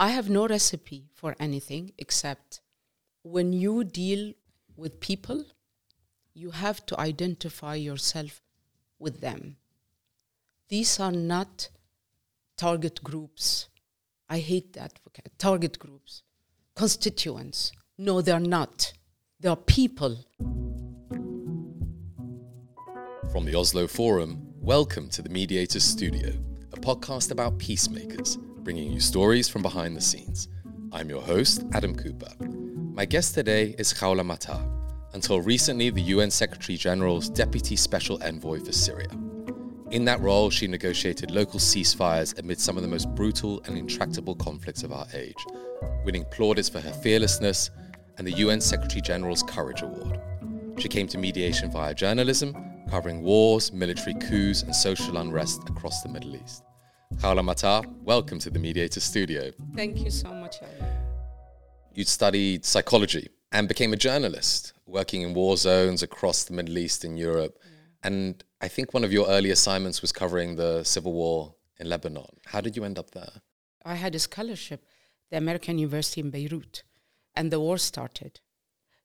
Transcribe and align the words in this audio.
I 0.00 0.10
have 0.10 0.30
no 0.30 0.46
recipe 0.46 1.08
for 1.12 1.34
anything 1.40 1.90
except 1.98 2.60
when 3.22 3.52
you 3.52 3.82
deal 3.82 4.32
with 4.76 5.00
people, 5.00 5.44
you 6.34 6.52
have 6.52 6.86
to 6.86 7.00
identify 7.00 7.74
yourself 7.74 8.40
with 9.00 9.20
them. 9.20 9.56
These 10.68 11.00
are 11.00 11.10
not 11.10 11.70
target 12.56 13.02
groups. 13.02 13.66
I 14.28 14.38
hate 14.38 14.74
that. 14.74 14.92
Target 15.36 15.80
groups, 15.80 16.22
constituents. 16.76 17.72
No, 17.98 18.20
they're 18.20 18.38
not. 18.38 18.92
They 19.40 19.48
are 19.48 19.56
people. 19.56 20.24
From 23.32 23.46
the 23.46 23.56
Oslo 23.56 23.88
Forum, 23.88 24.52
welcome 24.60 25.08
to 25.08 25.22
the 25.22 25.28
Mediators 25.28 25.82
Studio, 25.82 26.34
a 26.72 26.76
podcast 26.76 27.32
about 27.32 27.58
peacemakers, 27.58 28.38
bringing 28.68 28.92
you 28.92 29.00
stories 29.00 29.48
from 29.48 29.62
behind 29.62 29.96
the 29.96 30.00
scenes. 30.02 30.46
I'm 30.92 31.08
your 31.08 31.22
host, 31.22 31.64
Adam 31.72 31.94
Cooper. 31.94 32.28
My 32.92 33.06
guest 33.06 33.32
today 33.32 33.74
is 33.78 33.94
Khawla 33.94 34.20
Mattar, 34.20 34.62
until 35.14 35.40
recently 35.40 35.88
the 35.88 36.02
UN 36.02 36.30
Secretary 36.30 36.76
General's 36.76 37.30
Deputy 37.30 37.76
Special 37.76 38.22
Envoy 38.22 38.60
for 38.60 38.72
Syria. 38.72 39.08
In 39.90 40.04
that 40.04 40.20
role, 40.20 40.50
she 40.50 40.66
negotiated 40.66 41.30
local 41.30 41.58
ceasefires 41.58 42.38
amid 42.38 42.60
some 42.60 42.76
of 42.76 42.82
the 42.82 42.90
most 42.90 43.08
brutal 43.14 43.62
and 43.64 43.78
intractable 43.78 44.34
conflicts 44.34 44.82
of 44.82 44.92
our 44.92 45.06
age, 45.14 45.46
winning 46.04 46.26
plaudits 46.30 46.68
for 46.68 46.80
her 46.80 46.92
fearlessness 46.92 47.70
and 48.18 48.26
the 48.26 48.32
UN 48.32 48.60
Secretary 48.60 49.00
General's 49.00 49.42
Courage 49.44 49.80
Award. 49.80 50.20
She 50.76 50.88
came 50.88 51.06
to 51.06 51.16
mediation 51.16 51.70
via 51.70 51.94
journalism, 51.94 52.54
covering 52.90 53.22
wars, 53.22 53.72
military 53.72 54.16
coups, 54.28 54.60
and 54.60 54.76
social 54.76 55.16
unrest 55.16 55.62
across 55.70 56.02
the 56.02 56.10
Middle 56.10 56.36
East. 56.36 56.64
Khawla 57.16 57.40
Mattar, 57.42 57.84
welcome 58.04 58.38
to 58.38 58.48
the 58.50 58.60
Mediator 58.60 59.00
Studio. 59.00 59.50
Thank 59.74 59.98
you 59.98 60.10
so 60.10 60.32
much. 60.32 60.56
You 61.92 62.04
studied 62.04 62.64
psychology 62.64 63.28
and 63.50 63.66
became 63.66 63.92
a 63.92 63.96
journalist, 63.96 64.72
working 64.86 65.22
in 65.22 65.34
war 65.34 65.56
zones 65.56 66.02
across 66.04 66.44
the 66.44 66.52
Middle 66.52 66.78
East 66.78 67.02
and 67.02 67.18
Europe. 67.18 67.58
And 68.04 68.44
I 68.60 68.68
think 68.68 68.94
one 68.94 69.02
of 69.02 69.12
your 69.12 69.26
early 69.26 69.50
assignments 69.50 70.00
was 70.00 70.12
covering 70.12 70.54
the 70.54 70.84
civil 70.84 71.12
war 71.12 71.54
in 71.78 71.88
Lebanon. 71.88 72.36
How 72.46 72.60
did 72.60 72.76
you 72.76 72.84
end 72.84 73.00
up 73.00 73.10
there? 73.10 73.32
I 73.84 73.96
had 73.96 74.14
a 74.14 74.20
scholarship, 74.20 74.84
the 75.30 75.38
American 75.38 75.78
University 75.78 76.20
in 76.20 76.30
Beirut, 76.30 76.84
and 77.34 77.50
the 77.50 77.58
war 77.58 77.78
started. 77.78 78.38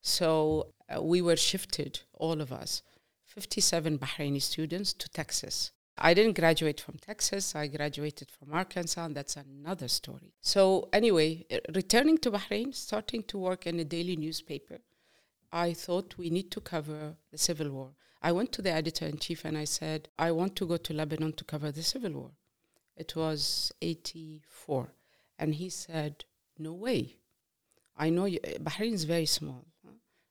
So 0.01 0.67
uh, 0.93 1.01
we 1.01 1.21
were 1.21 1.37
shifted, 1.37 2.01
all 2.13 2.41
of 2.41 2.51
us, 2.51 2.83
57 3.25 3.97
Bahraini 3.97 4.41
students, 4.41 4.93
to 4.93 5.09
Texas. 5.09 5.71
I 5.97 6.13
didn't 6.13 6.39
graduate 6.39 6.81
from 6.81 6.97
Texas. 6.97 7.55
I 7.55 7.67
graduated 7.67 8.31
from 8.31 8.53
Arkansas, 8.53 9.05
and 9.05 9.15
that's 9.15 9.37
another 9.37 9.87
story. 9.87 10.33
So, 10.41 10.89
anyway, 10.91 11.45
uh, 11.51 11.57
returning 11.73 12.17
to 12.19 12.31
Bahrain, 12.31 12.73
starting 12.73 13.23
to 13.23 13.37
work 13.37 13.67
in 13.67 13.79
a 13.79 13.85
daily 13.85 14.15
newspaper, 14.15 14.79
I 15.51 15.73
thought 15.73 16.17
we 16.17 16.31
need 16.31 16.49
to 16.51 16.61
cover 16.61 17.15
the 17.31 17.37
civil 17.37 17.69
war. 17.69 17.91
I 18.23 18.31
went 18.31 18.51
to 18.53 18.61
the 18.61 18.71
editor 18.71 19.05
in 19.05 19.17
chief 19.17 19.45
and 19.45 19.57
I 19.57 19.65
said, 19.65 20.09
I 20.17 20.31
want 20.31 20.55
to 20.55 20.65
go 20.65 20.77
to 20.77 20.93
Lebanon 20.93 21.33
to 21.33 21.43
cover 21.43 21.71
the 21.71 21.83
civil 21.83 22.13
war. 22.13 22.31
It 22.95 23.15
was 23.15 23.71
84. 23.81 24.93
And 25.37 25.53
he 25.55 25.69
said, 25.69 26.25
No 26.57 26.73
way. 26.73 27.17
I 27.95 28.09
know 28.09 28.25
you, 28.25 28.39
uh, 28.43 28.59
Bahrain 28.59 28.93
is 28.93 29.03
very 29.03 29.25
small. 29.25 29.65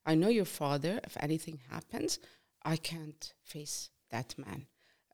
I 0.05 0.17
know 0.17 0.29
your 0.29 0.45
father. 0.45 1.01
If 1.05 1.17
anything 1.21 1.61
happens, 1.71 2.19
I 2.65 2.77
can't 2.77 3.33
face 3.45 3.91
that 4.11 4.35
man. 4.37 4.67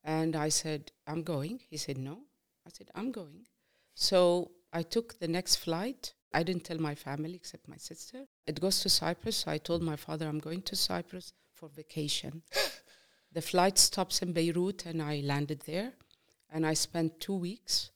And 0.08 0.34
I 0.34 0.48
said, 0.48 0.90
I'm 1.06 1.22
going. 1.22 1.60
He 1.68 1.76
said, 1.76 1.98
No. 1.98 2.20
I 2.66 2.70
said, 2.70 2.88
I'm 2.94 3.12
going. 3.12 3.46
So 3.94 4.52
I 4.72 4.82
took 4.82 5.18
the 5.18 5.28
next 5.28 5.56
flight. 5.56 6.14
I 6.32 6.42
didn't 6.42 6.64
tell 6.64 6.78
my 6.78 6.94
family 6.94 7.34
except 7.34 7.68
my 7.68 7.76
sister. 7.76 8.24
It 8.46 8.58
goes 8.58 8.80
to 8.80 8.88
Cyprus. 8.88 9.36
So 9.36 9.50
I 9.50 9.58
told 9.58 9.82
my 9.82 9.96
father, 9.96 10.26
I'm 10.26 10.38
going 10.38 10.62
to 10.62 10.76
Cyprus 10.76 11.34
for 11.52 11.68
vacation. 11.68 12.40
the 13.32 13.42
flight 13.42 13.76
stops 13.76 14.22
in 14.22 14.32
Beirut 14.32 14.86
and 14.86 15.02
I 15.02 15.20
landed 15.22 15.64
there. 15.66 15.92
And 16.50 16.64
I 16.66 16.72
spent 16.72 17.20
two 17.20 17.36
weeks, 17.36 17.90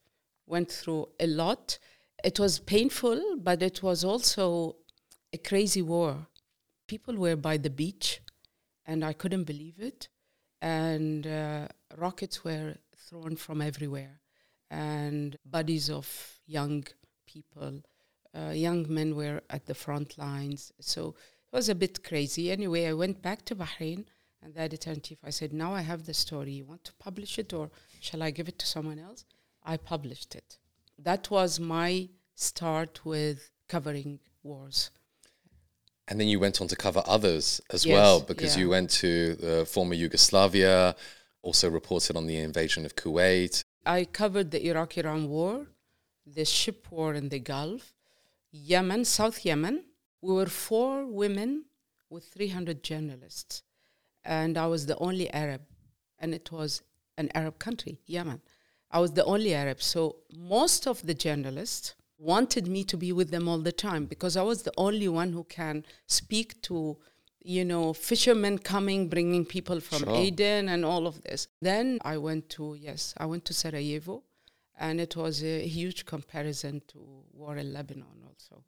went 0.47 0.71
through 0.71 1.09
a 1.19 1.27
lot. 1.27 1.79
It 2.23 2.39
was 2.39 2.59
painful, 2.59 3.39
but 3.39 3.63
it 3.63 3.83
was 3.83 4.05
also 4.05 4.77
a 5.33 5.39
crazy 5.39 5.81
war. 5.81 6.27
People 6.87 7.17
were 7.17 7.37
by 7.37 7.57
the 7.57 7.71
beach 7.71 8.21
and 8.85 9.03
I 9.03 9.15
couldn't 9.15 9.45
believe 9.45 9.79
it. 9.79 10.09
And 10.61 11.27
uh, 11.27 11.69
rockets 11.97 12.45
were 12.45 12.77
thrown 12.97 13.37
from 13.37 13.61
everywhere, 13.61 14.21
and 14.71 15.37
bodies 15.45 15.91
of 15.91 16.41
young 16.47 16.85
people, 17.27 17.83
uh, 18.35 18.51
young 18.51 18.87
men 18.89 19.15
were 19.15 19.43
at 19.51 19.67
the 19.67 19.75
front 19.75 20.19
lines. 20.19 20.73
So 20.81 21.15
it 21.53 21.57
was 21.57 21.69
a 21.69 21.75
bit 21.75 22.03
crazy. 22.03 22.51
Anyway, 22.51 22.87
I 22.87 22.93
went 22.93 23.23
back 23.23 23.45
to 23.47 23.57
Bahrain, 23.57 24.05
and 24.43 24.55
the 24.55 24.61
editor 24.61 24.91
in 24.91 25.01
chief, 25.01 25.19
I 25.25 25.31
said, 25.31 25.53
Now 25.53 25.75
I 25.75 25.83
have 25.83 26.05
the 26.05 26.15
story. 26.15 26.53
You 26.53 26.65
want 26.65 26.85
to 26.85 26.95
publish 26.95 27.39
it, 27.39 27.53
or 27.53 27.71
shall 28.01 28.23
I 28.23 28.31
give 28.31 28.49
it 28.49 28.59
to 28.59 28.67
someone 28.67 28.99
else? 28.99 29.25
I 29.65 29.77
published 29.77 30.35
it. 30.35 30.59
That 30.99 31.31
was 31.31 31.61
my 31.61 32.09
start 32.35 33.05
with 33.05 33.51
covering 33.69 34.19
wars. 34.43 34.91
And 36.09 36.19
then 36.19 36.29
you 36.29 36.41
went 36.41 36.61
on 36.61 36.69
to 36.69 36.77
cover 36.77 37.03
others 37.07 37.61
as 37.71 37.87
Yes, 37.87 37.95
well, 37.95 38.21
because 38.21 38.57
yeah. 38.57 38.63
you 38.63 38.69
went 38.69 38.91
to 38.91 39.35
the 39.37 39.65
former 39.67 39.95
Yugoslavia, 39.95 40.97
also 41.43 41.69
reported 41.69 42.17
on 42.17 42.27
the 42.27 42.39
invasion 42.39 42.87
of 42.87 42.97
Kuwait. 42.97 43.63
I 43.85 44.05
covered 44.05 44.51
the 44.51 44.65
Iraq 44.67 44.97
Iran 44.99 45.29
war, 45.29 45.67
the 46.27 46.45
ship 46.45 46.87
war 46.91 47.15
in 47.15 47.29
the 47.29 47.41
Gulf, 47.41 47.93
Yemen, 48.51 49.05
South 49.05 49.45
Yemen. 49.45 49.85
We 50.21 50.35
were 50.35 50.47
four 50.47 51.05
women 51.07 51.65
with 52.09 52.25
300 52.25 52.83
journalists. 52.83 53.63
And 54.25 54.57
I 54.57 54.67
was 54.67 54.87
the 54.87 54.97
only 54.99 55.33
Arab. 55.33 55.63
And 56.19 56.33
it 56.33 56.53
was 56.53 56.83
an 57.19 57.31
Arab 57.35 57.59
country, 57.59 57.99
Yemen. 58.07 58.41
I 58.91 59.01
was 59.01 59.13
the 59.13 59.25
only 59.25 59.55
Arab. 59.55 59.83
So 59.83 60.17
most 60.37 60.87
of 60.87 61.05
the 61.05 61.15
journalists 61.15 61.95
wanted 62.19 62.69
me 62.69 62.85
to 62.85 62.97
be 62.97 63.11
with 63.11 63.31
them 63.31 63.49
all 63.49 63.59
the 63.59 63.73
time 63.73 64.07
because 64.07 64.37
I 64.37 64.43
was 64.43 64.63
the 64.63 64.73
only 64.77 65.09
one 65.09 65.33
who 65.33 65.45
can 65.45 65.85
speak 66.07 66.63
to, 66.63 66.99
you 67.45 67.65
know, 67.65 67.93
fishermen 67.93 68.59
coming, 68.59 69.09
bringing 69.09 69.45
people 69.45 69.81
from 69.81 70.01
Sure. 70.05 70.17
Aden 70.17 70.69
and 70.69 70.85
all 70.85 71.07
of 71.07 71.23
this. 71.23 71.49
Then 71.61 71.99
I 72.03 72.17
went 72.19 72.49
to, 72.51 72.75
yes, 72.75 73.15
I 73.17 73.27
went 73.27 73.45
to 73.47 73.55
Sarajevo 73.55 74.23
and 74.79 75.01
it 75.01 75.17
was 75.17 75.43
a 75.43 75.67
huge 75.67 76.05
comparison 76.07 76.83
to 76.89 77.25
war 77.33 77.57
in 77.57 77.73
Lebanon 77.73 78.23
also. 78.27 78.65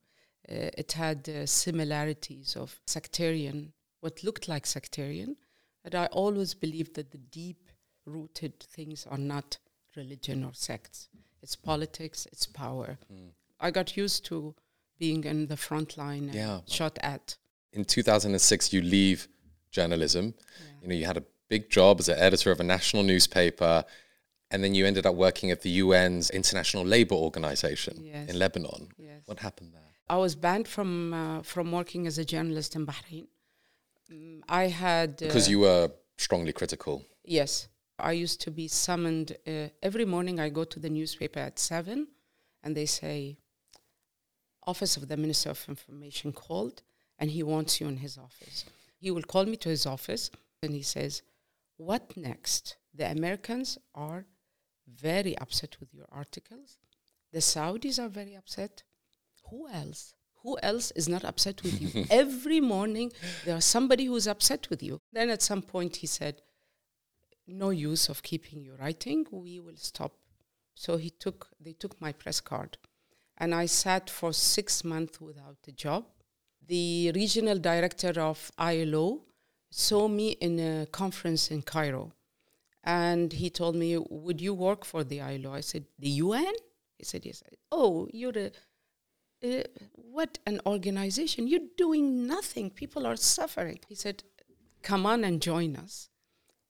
Uh, 0.49 0.71
it 0.77 0.93
had 0.93 1.29
uh, 1.29 1.47
similarities 1.47 2.57
of 2.57 2.81
sectarian, 2.87 3.73
what 4.01 4.23
looked 4.25 4.49
like 4.49 4.67
sectarian, 4.67 5.37
but 5.83 5.95
I 5.95 6.07
always 6.07 6.55
believed 6.55 6.95
that 6.95 7.11
the 7.13 7.19
deep 7.19 7.69
rooted 8.07 8.61
things 8.61 9.07
are 9.11 9.19
not 9.19 9.59
religion 9.97 10.45
or 10.45 10.53
sects. 10.53 11.09
It's 11.43 11.57
politics, 11.57 12.27
it's 12.33 12.47
power. 12.47 12.99
I 13.61 13.71
got 13.71 13.97
used 13.97 14.25
to 14.27 14.55
being 14.99 15.25
in 15.25 15.47
the 15.47 15.57
front 15.57 15.97
line 15.97 16.31
Yeah. 16.33 16.61
shot 16.67 16.99
at. 17.03 17.37
In 17.75 17.85
2006, 17.85 18.73
you 18.73 18.81
leave 18.83 19.29
journalism. 19.73 20.35
You 20.81 20.89
know, 20.89 20.95
you 20.95 21.07
had 21.07 21.17
a 21.17 21.25
big 21.49 21.69
job 21.71 21.99
as 22.01 22.09
an 22.09 22.19
editor 22.19 22.53
of 22.53 22.61
a 22.61 22.63
national 22.65 23.03
newspaper, 23.03 23.85
and 24.51 24.63
then 24.63 24.75
you 24.75 24.87
ended 24.87 25.07
up 25.07 25.17
working 25.17 25.51
at 25.51 25.63
the 25.63 25.81
UN's 25.81 26.31
International 26.31 26.85
Labour 26.85 27.17
Organization 27.17 27.95
Yes. 28.05 28.31
in 28.31 28.39
Lebanon. 28.39 28.89
Yes. 28.97 29.23
What 29.27 29.41
happened 29.41 29.73
there? 29.75 29.91
I 30.09 30.17
was 30.19 30.35
banned 30.37 30.69
from 30.69 31.13
uh, 31.13 31.43
from 31.43 31.73
working 31.73 32.07
as 32.07 32.17
a 32.19 32.25
journalist 32.25 32.77
in 32.77 32.87
Bahrain. 32.87 33.27
Mm, 34.13 34.43
I 34.49 34.65
had 34.69 35.11
uh, 35.23 35.27
Because 35.27 35.49
you 35.49 35.61
were 35.61 35.91
strongly 36.17 36.53
critical. 36.53 37.03
Yes. 37.25 37.69
I 37.99 38.13
used 38.13 38.41
to 38.43 38.51
be 38.51 38.69
summoned 38.69 39.37
uh, 39.47 39.69
every 39.83 40.05
morning. 40.05 40.39
I 40.39 40.49
go 40.51 40.65
to 40.65 40.79
the 40.79 40.91
newspaper 40.91 41.41
at 41.41 41.59
seven, 41.59 41.99
and 42.63 42.77
they 42.77 42.87
say, 42.87 43.39
"Office 44.67 44.97
of 44.97 45.09
the 45.09 45.17
Minister 45.17 45.51
of 45.51 45.65
Information 45.69 46.33
called, 46.33 46.83
and 47.19 47.31
he 47.31 47.43
wants 47.43 47.81
you 47.81 47.89
in 47.89 47.99
his 47.99 48.19
office." 48.19 48.65
He 48.99 49.11
will 49.11 49.23
call 49.23 49.45
me 49.47 49.57
to 49.59 49.69
his 49.69 49.87
office, 49.87 50.31
and 50.63 50.73
he 50.73 50.83
says, 50.83 51.23
"What 51.77 52.17
next? 52.17 52.77
The 52.95 53.11
Americans 53.11 53.79
are 53.95 54.27
very 54.87 55.37
upset 55.39 55.81
with 55.81 55.93
your 55.93 56.07
articles. 56.11 56.79
The 57.33 57.41
Saudis 57.41 57.99
are 57.99 58.09
very 58.09 58.35
upset. 58.35 58.83
Who 59.51 59.69
else? 59.69 60.15
Who 60.43 60.59
else 60.63 60.91
is 60.93 61.09
not 61.09 61.25
upset 61.25 61.63
with 61.63 61.81
you? 61.81 62.07
Every 62.11 62.61
morning 62.61 63.13
there's 63.45 63.65
somebody 63.65 64.05
who's 64.05 64.29
upset 64.29 64.71
with 64.71 64.83
you. 64.83 65.01
Then 65.13 65.31
at 65.31 65.43
some 65.43 65.63
point 65.63 65.97
he 65.97 66.07
said, 66.07 66.43
no 67.47 67.71
use 67.71 68.09
of 68.09 68.23
keeping 68.23 68.61
you 68.61 68.75
writing. 68.77 69.27
We 69.31 69.61
will 69.61 69.77
stop. 69.77 70.17
So 70.75 70.97
he 70.97 71.11
took 71.11 71.49
they 71.61 71.73
took 71.73 72.01
my 72.01 72.13
press 72.13 72.41
card, 72.41 72.79
and 73.39 73.55
I 73.55 73.67
sat 73.67 74.11
for 74.11 74.33
six 74.33 74.85
months 74.85 75.21
without 75.21 75.59
a 75.69 75.73
job. 75.73 76.07
The 76.67 77.13
regional 77.15 77.59
director 77.59 78.21
of 78.21 78.51
ILO 78.59 79.23
saw 79.71 80.09
me 80.09 80.31
in 80.33 80.59
a 80.59 80.87
conference 80.87 81.51
in 81.51 81.63
Cairo, 81.63 82.13
and 82.83 83.33
he 83.33 83.51
told 83.51 83.77
me, 83.77 83.99
"Would 83.99 84.41
you 84.41 84.55
work 84.55 84.85
for 84.85 85.05
the 85.05 85.21
ILO?" 85.21 85.53
I 85.53 85.61
said, 85.61 85.85
"The 85.99 86.11
UN?" 86.25 86.55
He 86.99 87.05
said, 87.05 87.27
"Yes." 87.27 87.43
Oh, 87.71 88.09
you're 88.13 88.39
a 88.39 88.51
uh, 89.45 89.63
what 89.93 90.39
an 90.47 90.61
organization. 90.65 91.47
You're 91.47 91.69
doing 91.77 92.27
nothing. 92.27 92.71
People 92.71 93.07
are 93.07 93.17
suffering. 93.17 93.79
He 93.89 93.95
said, 93.95 94.23
come 94.83 95.07
on 95.07 95.25
and 95.25 95.41
join 95.41 95.77
us. 95.77 96.09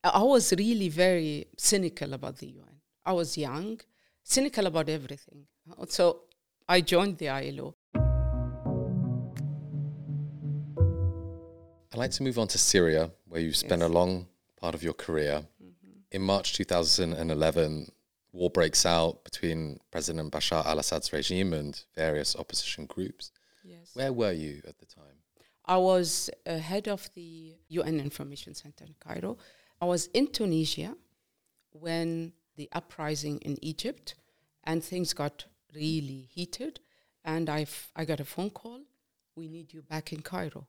I 0.02 0.22
was 0.22 0.52
really 0.52 0.88
very 0.88 1.46
cynical 1.56 2.14
about 2.14 2.38
the 2.38 2.48
UN. 2.48 2.80
I 3.04 3.12
was 3.12 3.38
young, 3.38 3.80
cynical 4.22 4.66
about 4.66 4.88
everything. 4.88 5.46
So 5.88 6.22
I 6.68 6.80
joined 6.80 7.18
the 7.18 7.28
ILO. 7.28 7.76
I'd 11.94 11.98
like 11.98 12.10
to 12.10 12.24
move 12.24 12.40
on 12.40 12.48
to 12.48 12.58
Syria, 12.58 13.12
where 13.28 13.40
you 13.40 13.52
spent 13.52 13.80
yes. 13.80 13.88
a 13.88 13.92
long 13.92 14.26
part 14.60 14.74
of 14.74 14.82
your 14.82 14.94
career. 14.94 15.44
Mm-hmm. 15.62 15.90
In 16.10 16.22
March 16.22 16.52
2011, 16.54 17.92
war 18.32 18.50
breaks 18.50 18.84
out 18.84 19.22
between 19.22 19.78
President 19.92 20.32
Bashar 20.32 20.66
al 20.66 20.80
Assad's 20.80 21.12
regime 21.12 21.52
and 21.52 21.80
various 21.94 22.34
opposition 22.34 22.86
groups. 22.86 23.30
Yes. 23.62 23.92
Where 23.94 24.12
were 24.12 24.32
you 24.32 24.60
at 24.66 24.76
the 24.78 24.86
time? 24.86 25.18
I 25.66 25.76
was 25.76 26.30
uh, 26.44 26.58
head 26.58 26.88
of 26.88 27.08
the 27.14 27.54
UN 27.68 28.00
Information 28.00 28.54
Center 28.54 28.84
in 28.84 28.96
Cairo. 28.98 29.38
I 29.80 29.84
was 29.84 30.06
in 30.06 30.32
Tunisia 30.32 30.96
when 31.70 32.32
the 32.56 32.68
uprising 32.72 33.38
in 33.42 33.56
Egypt 33.62 34.16
and 34.64 34.82
things 34.82 35.12
got 35.12 35.44
really 35.72 36.28
heated. 36.28 36.80
And 37.24 37.48
I, 37.48 37.60
f- 37.60 37.92
I 37.94 38.04
got 38.04 38.18
a 38.18 38.24
phone 38.24 38.50
call 38.50 38.80
we 39.36 39.48
need 39.48 39.72
you 39.72 39.82
back 39.82 40.12
in 40.12 40.22
Cairo. 40.22 40.66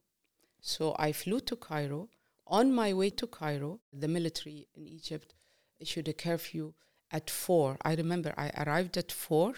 So 0.65 0.95
I 0.97 1.11
flew 1.11 1.41
to 1.41 1.55
Cairo. 1.55 2.09
On 2.47 2.73
my 2.73 2.91
way 2.91 3.11
to 3.11 3.27
Cairo, 3.27 3.81
the 3.93 4.07
military 4.07 4.67
in 4.73 4.87
Egypt 4.87 5.35
issued 5.79 6.07
a 6.07 6.13
curfew 6.13 6.73
at 7.11 7.29
four. 7.29 7.77
I 7.83 7.93
remember 7.93 8.33
I 8.35 8.49
arrived 8.63 8.97
at 8.97 9.11
four 9.11 9.53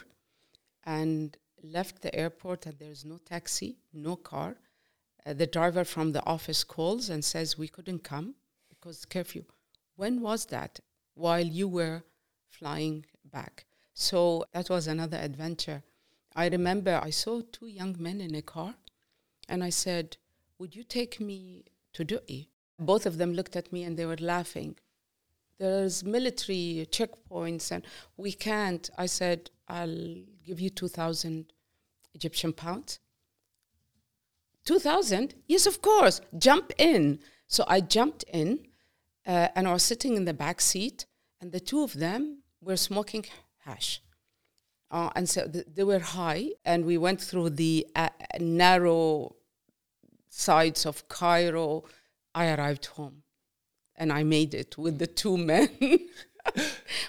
and 0.83 1.37
left 1.63 2.01
the 2.01 2.13
airport, 2.13 2.65
and 2.65 2.77
there's 2.77 3.05
no 3.05 3.19
taxi, 3.19 3.77
no 3.93 4.17
car. 4.17 4.57
Uh, 5.25 5.31
the 5.31 5.47
driver 5.47 5.85
from 5.85 6.11
the 6.11 6.25
office 6.25 6.65
calls 6.65 7.09
and 7.09 7.23
says 7.23 7.57
we 7.57 7.69
couldn't 7.69 8.03
come 8.03 8.35
because 8.67 9.05
curfew. 9.05 9.45
When 9.95 10.19
was 10.19 10.47
that? 10.47 10.81
While 11.15 11.45
you 11.45 11.69
were 11.69 12.03
flying 12.49 13.05
back. 13.23 13.65
So 13.93 14.43
that 14.53 14.69
was 14.69 14.87
another 14.87 15.17
adventure. 15.17 15.83
I 16.35 16.49
remember 16.49 16.99
I 17.01 17.11
saw 17.11 17.41
two 17.49 17.67
young 17.67 17.95
men 17.97 18.19
in 18.19 18.35
a 18.35 18.41
car, 18.41 18.75
and 19.47 19.63
I 19.63 19.69
said, 19.69 20.17
Would 20.59 20.75
you 20.75 20.83
take 20.83 21.19
me 21.19 21.65
to 21.93 22.03
Du'i? 22.03 22.47
Both 22.79 23.05
of 23.05 23.17
them 23.17 23.33
looked 23.33 23.55
at 23.55 23.71
me 23.71 23.83
and 23.83 23.97
they 23.97 24.05
were 24.05 24.17
laughing. 24.17 24.75
There's 25.59 26.03
military 26.03 26.87
checkpoints, 26.91 27.71
and 27.71 27.83
we 28.15 28.31
can't. 28.31 28.89
I 28.97 29.07
said, 29.07 29.49
I'll 29.67 30.15
give 30.45 30.59
you 30.59 30.69
2,000 30.69 31.51
Egyptian 32.13 32.53
pounds. 32.53 32.99
2,000? 34.65 35.33
Yes, 35.47 35.65
of 35.65 35.81
course. 35.81 36.21
Jump 36.37 36.71
in. 36.77 37.19
So 37.47 37.63
I 37.67 37.81
jumped 37.81 38.23
in, 38.31 38.67
uh, 39.25 39.47
and 39.55 39.67
I 39.67 39.73
was 39.73 39.83
sitting 39.83 40.15
in 40.15 40.25
the 40.25 40.33
back 40.33 40.61
seat, 40.61 41.05
and 41.41 41.51
the 41.51 41.59
two 41.59 41.81
of 41.81 41.93
them 41.93 42.43
were 42.61 42.77
smoking 42.77 43.25
hash. 43.59 44.01
Uh, 44.91 45.09
and 45.15 45.27
so 45.27 45.47
th- 45.47 45.65
they 45.73 45.83
were 45.83 45.99
high, 45.99 46.49
and 46.65 46.85
we 46.85 46.97
went 46.97 47.19
through 47.19 47.51
the 47.51 47.87
uh, 47.95 48.09
narrow 48.39 49.36
sides 50.29 50.85
of 50.85 51.07
Cairo. 51.07 51.83
I 52.33 52.53
arrived 52.53 52.85
home, 52.87 53.23
and 53.95 54.11
I 54.13 54.23
made 54.23 54.53
it 54.53 54.77
with 54.77 54.99
the 54.99 55.07
two 55.07 55.37
men. 55.37 55.69
it 55.81 56.09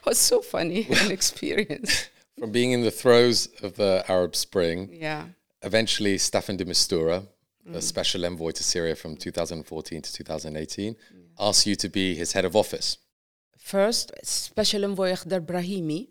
was 0.05 0.19
so 0.19 0.41
funny 0.41 0.87
an 0.91 1.11
experience. 1.19 2.09
From 2.39 2.53
being 2.53 2.73
in 2.73 2.83
the 2.83 2.91
throes 2.91 3.49
of 3.63 3.75
the 3.75 4.05
Arab 4.09 4.37
Spring, 4.37 4.91
yeah. 4.93 5.27
Eventually, 5.63 6.17
Staffan 6.19 6.57
de 6.57 6.65
Mistura, 6.65 7.27
mm. 7.69 7.75
a 7.75 7.83
special 7.83 8.25
envoy 8.25 8.53
to 8.53 8.63
Syria 8.63 8.95
from 8.95 9.17
2014 9.17 10.03
to 10.03 10.13
2018, 10.13 10.95
yeah. 10.95 11.21
asked 11.41 11.67
you 11.67 11.75
to 11.75 11.89
be 11.89 12.15
his 12.15 12.33
head 12.33 12.45
of 12.45 12.55
office. 12.55 12.99
First, 13.59 14.13
Special 14.23 14.85
Envoy 14.85 15.11
Lakhdar 15.11 15.45
Brahimi 15.45 16.09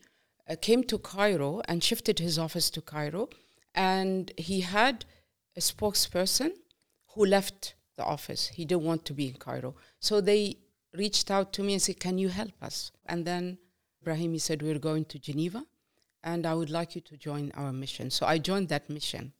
uh, 0.50 0.56
came 0.62 0.84
to 0.84 0.98
Cairo 1.00 1.62
and 1.68 1.84
shifted 1.84 2.20
his 2.20 2.38
office 2.38 2.70
to 2.72 2.82
Cairo, 2.82 3.30
and 3.74 4.32
he 4.38 4.62
had 4.62 5.06
a 5.56 5.62
spokesperson 5.62 6.52
who 7.18 7.26
left 7.26 7.74
the 7.98 8.04
office. 8.04 8.48
He 8.48 8.64
didn't 8.64 8.84
want 8.84 9.04
to 9.06 9.14
be 9.14 9.28
in 9.28 9.34
Cairo. 9.34 9.76
So 10.00 10.22
they 10.22 10.58
reached 10.96 11.32
out 11.32 11.52
to 11.54 11.64
me 11.64 11.74
and 11.74 11.82
said, 11.82 12.00
Can 12.00 12.18
you 12.18 12.30
help 12.30 12.54
us? 12.62 12.92
And 13.08 13.26
then 13.26 13.58
Brahimi 14.06 14.40
said, 14.40 14.62
We're 14.62 14.80
going 14.80 15.06
to 15.06 15.20
Geneva, 15.20 15.66
and 16.24 16.46
I 16.46 16.54
would 16.54 16.70
like 16.70 16.96
you 16.96 17.02
to 17.02 17.18
join 17.18 17.52
our 17.56 17.74
mission. 17.74 18.12
So 18.12 18.26
I 18.26 18.38
joined 18.38 18.70
that 18.70 18.90
mission 18.90 19.34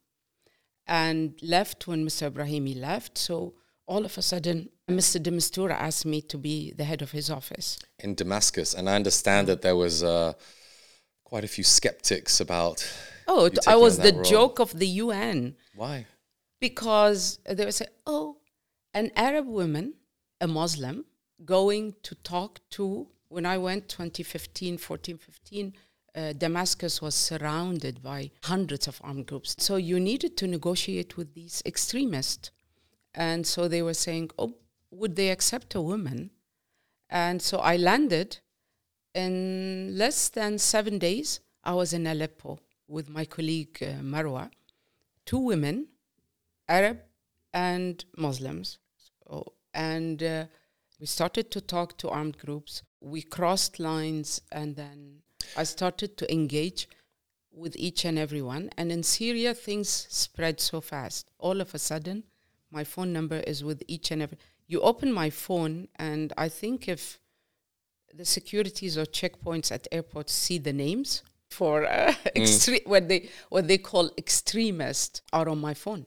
and 0.86 1.38
left 1.40 1.86
when 1.86 2.04
Mr. 2.04 2.30
Brahimi 2.30 2.78
left. 2.78 3.16
So 3.16 3.54
all 3.86 4.04
of 4.04 4.18
a 4.18 4.22
sudden, 4.22 4.68
Mr. 4.88 5.22
de 5.22 5.30
Mistura 5.30 5.72
asked 5.72 6.04
me 6.04 6.20
to 6.22 6.36
be 6.36 6.72
the 6.72 6.84
head 6.84 7.00
of 7.00 7.12
his 7.12 7.30
office. 7.30 7.78
In 8.00 8.14
Damascus. 8.14 8.74
And 8.74 8.90
I 8.90 8.96
understand 8.96 9.46
that 9.46 9.62
there 9.62 9.76
was 9.76 10.02
uh, 10.02 10.32
quite 11.24 11.44
a 11.44 11.48
few 11.48 11.64
skeptics 11.64 12.40
about. 12.40 12.84
Oh, 13.28 13.50
I 13.66 13.76
was 13.76 13.98
the 13.98 14.12
role. 14.12 14.22
joke 14.24 14.58
of 14.58 14.76
the 14.78 14.86
UN. 15.04 15.54
Why? 15.76 16.06
Because 16.60 17.38
they 17.48 17.64
would 17.64 17.74
say, 17.74 17.86
oh, 18.06 18.38
an 18.94 19.10
Arab 19.16 19.46
woman, 19.46 19.94
a 20.40 20.48
Muslim, 20.48 21.04
going 21.44 21.94
to 22.02 22.14
talk 22.16 22.60
to, 22.70 23.08
when 23.28 23.46
I 23.46 23.58
went 23.58 23.88
2015, 23.88 24.78
14, 24.78 25.18
15, 25.18 25.72
uh, 26.14 26.32
Damascus 26.32 27.00
was 27.00 27.14
surrounded 27.14 28.02
by 28.02 28.30
hundreds 28.42 28.88
of 28.88 29.00
armed 29.04 29.26
groups. 29.26 29.54
So 29.58 29.76
you 29.76 30.00
needed 30.00 30.36
to 30.38 30.46
negotiate 30.46 31.16
with 31.16 31.34
these 31.34 31.62
extremists. 31.64 32.50
And 33.14 33.46
so 33.46 33.68
they 33.68 33.82
were 33.82 33.94
saying, 33.94 34.30
oh, 34.38 34.54
would 34.90 35.16
they 35.16 35.30
accept 35.30 35.74
a 35.74 35.80
woman? 35.80 36.30
And 37.10 37.40
so 37.40 37.58
I 37.58 37.76
landed. 37.76 38.38
In 39.14 39.96
less 39.96 40.28
than 40.28 40.58
seven 40.58 40.98
days, 40.98 41.40
I 41.64 41.72
was 41.72 41.92
in 41.92 42.06
Aleppo 42.06 42.58
with 42.86 43.08
my 43.08 43.24
colleague 43.24 43.78
uh, 43.82 44.00
Marwa, 44.02 44.50
two 45.24 45.38
women, 45.38 45.88
Arab 46.68 46.98
and 47.52 48.04
Muslims. 48.16 48.78
So, 48.96 49.52
and 49.74 50.22
uh, 50.22 50.44
we 51.00 51.06
started 51.06 51.50
to 51.52 51.60
talk 51.60 51.96
to 51.98 52.08
armed 52.08 52.38
groups. 52.38 52.82
We 53.00 53.22
crossed 53.22 53.78
lines, 53.78 54.40
and 54.52 54.76
then 54.76 55.22
I 55.56 55.64
started 55.64 56.16
to 56.18 56.32
engage 56.32 56.88
with 57.52 57.76
each 57.76 58.04
and 58.04 58.18
every 58.18 58.42
one. 58.42 58.70
And 58.76 58.92
in 58.92 59.02
Syria, 59.02 59.54
things 59.54 59.88
spread 59.88 60.60
so 60.60 60.80
fast. 60.80 61.30
All 61.38 61.60
of 61.60 61.74
a 61.74 61.78
sudden, 61.78 62.24
my 62.70 62.84
phone 62.84 63.12
number 63.12 63.38
is 63.38 63.64
with 63.64 63.82
each 63.86 64.10
and 64.10 64.22
every. 64.22 64.38
You 64.66 64.80
open 64.80 65.12
my 65.12 65.30
phone, 65.30 65.88
and 65.96 66.32
I 66.36 66.48
think 66.48 66.88
if 66.88 67.18
the 68.12 68.24
securities 68.24 68.98
or 68.98 69.04
checkpoints 69.04 69.70
at 69.72 69.86
airports 69.92 70.32
see 70.32 70.58
the 70.58 70.72
names 70.72 71.22
for 71.50 71.86
uh, 71.86 72.12
mm. 72.36 72.86
what 72.86 73.08
they 73.08 73.30
what 73.48 73.68
they 73.68 73.78
call 73.78 74.10
extremists 74.18 75.22
are 75.32 75.48
on 75.48 75.58
my 75.58 75.74
phone. 75.74 76.06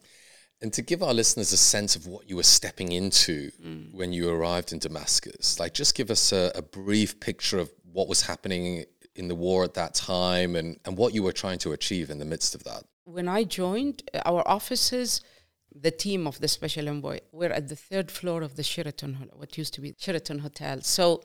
And 0.61 0.71
to 0.73 0.81
give 0.81 1.01
our 1.01 1.13
listeners 1.13 1.51
a 1.53 1.57
sense 1.57 1.95
of 1.95 2.05
what 2.05 2.29
you 2.29 2.35
were 2.35 2.43
stepping 2.43 2.91
into 2.91 3.51
mm. 3.63 3.93
when 3.93 4.13
you 4.13 4.29
arrived 4.29 4.71
in 4.71 4.79
Damascus, 4.79 5.59
like 5.59 5.73
just 5.73 5.95
give 5.95 6.11
us 6.11 6.31
a, 6.31 6.51
a, 6.53 6.61
brief 6.61 7.19
picture 7.19 7.57
of 7.57 7.71
what 7.91 8.07
was 8.07 8.21
happening 8.21 8.85
in 9.15 9.27
the 9.27 9.33
war 9.35 9.63
at 9.63 9.73
that 9.73 9.95
time 9.95 10.55
and, 10.55 10.79
and 10.85 10.97
what 10.97 11.15
you 11.15 11.23
were 11.23 11.31
trying 11.31 11.57
to 11.59 11.71
achieve 11.71 12.11
in 12.11 12.19
the 12.19 12.25
midst 12.25 12.53
of 12.53 12.63
that. 12.63 12.83
When 13.05 13.27
I 13.27 13.43
joined, 13.43 14.03
our 14.25 14.47
offices 14.47 15.21
the 15.73 15.91
team 15.91 16.27
of 16.27 16.39
the 16.39 16.47
special 16.47 16.89
envoy 16.89 17.19
were 17.31 17.51
at 17.51 17.69
the 17.69 17.75
third 17.75 18.11
floor 18.11 18.41
of 18.41 18.55
the 18.55 18.63
Sheraton, 18.63 19.15
Hotel, 19.15 19.37
what 19.37 19.57
used 19.57 19.73
to 19.75 19.81
be 19.81 19.95
Sheraton 19.97 20.39
Hotel. 20.39 20.81
So 20.81 21.23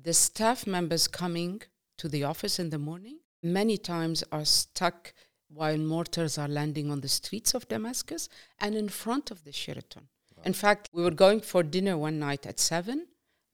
the 0.00 0.14
staff 0.14 0.66
members 0.66 1.08
coming 1.08 1.62
to 1.98 2.08
the 2.08 2.24
office 2.24 2.58
in 2.58 2.70
the 2.70 2.78
morning 2.78 3.18
many 3.42 3.76
times 3.76 4.22
are 4.30 4.44
stuck 4.44 5.12
while 5.52 5.76
mortars 5.76 6.38
are 6.38 6.48
landing 6.48 6.90
on 6.90 7.00
the 7.00 7.08
streets 7.08 7.54
of 7.54 7.68
Damascus 7.68 8.28
and 8.58 8.74
in 8.74 8.88
front 8.88 9.30
of 9.30 9.44
the 9.44 9.52
Sheraton. 9.52 10.08
Wow. 10.36 10.42
In 10.46 10.52
fact, 10.52 10.88
we 10.92 11.02
were 11.02 11.10
going 11.10 11.40
for 11.40 11.62
dinner 11.62 11.98
one 11.98 12.18
night 12.18 12.46
at 12.46 12.60
7 12.60 13.06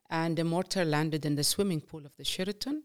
and 0.09 0.39
a 0.39 0.43
mortar 0.43 0.85
landed 0.85 1.25
in 1.25 1.35
the 1.35 1.43
swimming 1.43 1.81
pool 1.81 2.05
of 2.05 2.15
the 2.17 2.23
Sheraton 2.23 2.83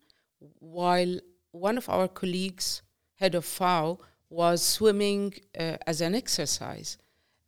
while 0.59 1.19
one 1.52 1.76
of 1.76 1.88
our 1.88 2.09
colleagues, 2.09 2.83
head 3.16 3.35
of 3.35 3.45
FAO, 3.45 3.99
was 4.31 4.62
swimming 4.62 5.35
uh, 5.59 5.76
as 5.87 6.00
an 6.00 6.14
exercise. 6.14 6.97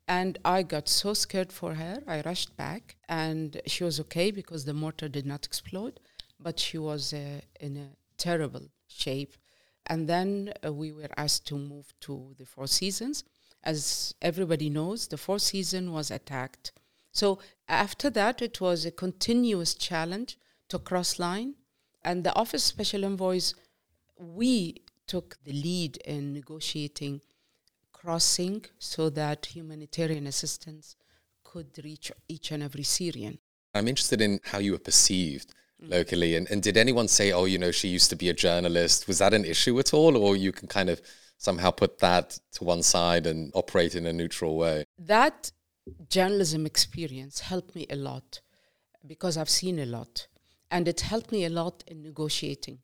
And 0.07 0.39
I 0.45 0.63
got 0.63 0.89
so 0.89 1.15
scared 1.15 1.51
for 1.51 1.75
her, 1.75 2.03
I 2.07 2.21
rushed 2.21 2.55
back, 2.57 2.97
and 3.09 3.61
she 3.67 3.85
was 3.85 3.99
okay 4.01 4.31
because 4.31 4.67
the 4.67 4.75
mortar 4.75 5.09
did 5.09 5.25
not 5.25 5.47
explode, 5.47 5.99
but 6.39 6.61
she 6.61 6.77
was 6.77 7.15
uh, 7.15 7.41
in 7.59 7.79
a 7.79 7.89
terrible 8.19 8.69
shape. 8.87 9.35
And 9.87 10.09
then 10.09 10.53
uh, 10.65 10.73
we 10.73 10.93
were 10.93 11.11
asked 11.17 11.47
to 11.49 11.59
move 11.59 11.93
to 12.01 12.35
the 12.39 12.47
Four 12.47 12.67
Seasons. 12.67 13.25
As 13.63 14.15
everybody 14.23 14.71
knows, 14.71 15.09
the 15.09 15.17
Four 15.17 15.39
Seasons 15.39 15.91
was 15.91 16.11
attacked. 16.11 16.73
So 17.13 17.39
after 17.69 18.11
that, 18.11 18.43
it 18.43 18.61
was 18.61 18.85
a 18.85 18.91
continuous 18.91 19.75
challenge 19.75 20.39
to 20.69 20.79
cross 20.79 21.19
line. 21.19 21.55
And 22.03 22.25
the 22.25 22.35
Office 22.35 22.65
Special 22.65 23.05
Envoys, 23.05 23.55
we 24.19 24.83
took 25.07 25.39
the 25.45 25.53
lead 25.53 25.97
in 25.99 26.33
negotiating 26.33 27.21
crossing 27.93 28.65
so 28.79 29.09
that 29.11 29.47
humanitarian 29.47 30.27
assistance 30.27 30.97
could 31.43 31.69
reach 31.83 32.13
each 32.29 32.51
and 32.53 32.63
every 32.63 32.83
Syrian. 32.83 33.39
I'm 33.75 33.89
interested 33.89 34.21
in 34.21 34.41
how 34.45 34.59
you 34.59 34.73
were 34.73 34.79
perceived 34.79 35.55
locally. 35.89 36.37
And, 36.37 36.51
and 36.51 36.63
did 36.63 36.77
anyone 36.77 37.09
say, 37.09 37.33
oh, 37.33 37.45
you 37.45 37.59
know, 37.59 37.71
she 37.71 37.89
used 37.89 38.11
to 38.11 38.17
be 38.17 38.29
a 38.29 38.35
journalist? 38.35 39.09
Was 39.09 39.19
that 39.19 39.35
an 39.35 39.45
issue 39.45 39.79
at 39.79 39.95
all? 39.95 40.17
Or 40.17 40.37
you 40.37 40.53
can 40.53 40.69
kind 40.69 40.91
of 40.91 41.01
somehow 41.39 41.71
put 41.71 41.99
that 41.99 42.39
to 42.53 42.65
one 42.65 42.83
side 42.83 43.27
and 43.27 43.51
operate 43.55 43.95
in 43.95 44.07
a 44.07 44.13
neutral 44.13 44.57
way? 44.57 44.85
That 44.99 45.53
journalism 46.09 46.67
experience 46.67 47.41
helped 47.41 47.75
me 47.75 47.87
a 47.91 47.97
lot 47.97 48.41
because 49.07 49.37
I've 49.37 49.51
seen 49.51 49.79
a 49.79 49.87
lot. 49.87 50.29
And 50.71 50.89
it 50.89 51.03
helped 51.03 51.31
me 51.31 51.45
a 51.45 51.51
lot 51.51 51.85
in 51.87 52.03
negotiating 52.03 52.79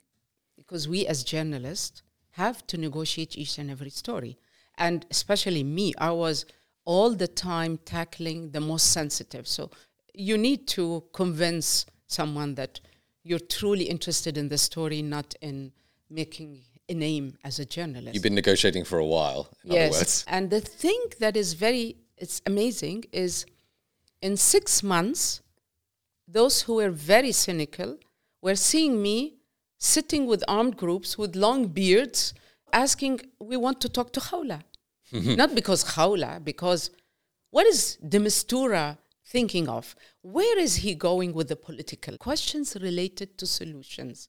because 0.57 0.87
we 0.87 1.07
as 1.07 1.25
journalists 1.25 2.03
have 2.33 2.67
to 2.69 2.79
negotiate 2.79 3.37
each 3.37 3.59
and 3.59 3.71
every 3.71 3.91
story. 3.91 4.39
And 4.79 5.05
especially 5.11 5.65
me, 5.65 5.95
I 5.99 6.11
was 6.11 6.47
all 6.85 7.15
the 7.15 7.29
time 7.29 7.79
tackling 7.85 8.51
the 8.51 8.61
most 8.61 8.93
sensitive. 8.93 9.49
So 9.49 9.71
you 10.15 10.39
need 10.39 10.67
to 10.69 11.05
convince 11.13 11.87
someone 12.07 12.55
that 12.57 12.81
you're 13.23 13.39
truly 13.39 13.85
interested 13.85 14.37
in 14.37 14.49
the 14.49 14.59
story, 14.59 15.03
not 15.03 15.35
in 15.41 15.73
making 16.09 16.63
a 16.89 16.95
name 16.95 17.37
as 17.45 17.59
a 17.59 17.65
journalist. 17.65 18.15
You've 18.15 18.23
been 18.23 18.35
negotiating 18.35 18.85
for 18.85 18.99
a 18.99 19.07
while, 19.07 19.49
in 19.65 19.73
yes. 19.73 19.91
other 19.91 20.01
words. 20.01 20.25
And 20.29 20.51
the 20.51 20.61
thing 20.61 21.01
that 21.21 21.37
is 21.37 21.55
very 21.55 21.97
it's 22.17 22.43
amazing 22.47 23.05
is 23.13 23.47
in 24.21 24.37
six 24.37 24.83
months, 24.83 25.41
those 26.29 26.63
who 26.63 26.75
were 26.75 26.91
very 26.91 27.33
cynical 27.33 27.97
were 28.43 28.55
seeing 28.55 29.03
me 29.03 29.37
sitting 29.79 30.27
with 30.27 30.45
armed 30.47 30.77
groups 30.77 31.17
with 31.17 31.35
long 31.35 31.67
beards 31.67 32.35
asking, 32.73 33.21
We 33.41 33.57
want 33.57 33.81
to 33.81 33.89
talk 33.89 34.13
to 34.13 34.21
Khawla. 34.21 34.63
Mm-hmm. 35.13 35.35
Not 35.35 35.55
because 35.55 35.83
Khawla, 35.83 36.45
because 36.45 36.91
what 37.51 37.67
is 37.67 37.97
de 37.97 38.19
Mistura 38.19 38.99
thinking 39.27 39.69
of? 39.69 39.97
Where 40.23 40.59
is 40.59 40.77
he 40.77 40.95
going 40.95 41.33
with 41.33 41.49
the 41.49 41.57
political 41.57 42.19
questions 42.19 42.77
related 42.81 43.39
to 43.39 43.47
solutions, 43.47 44.29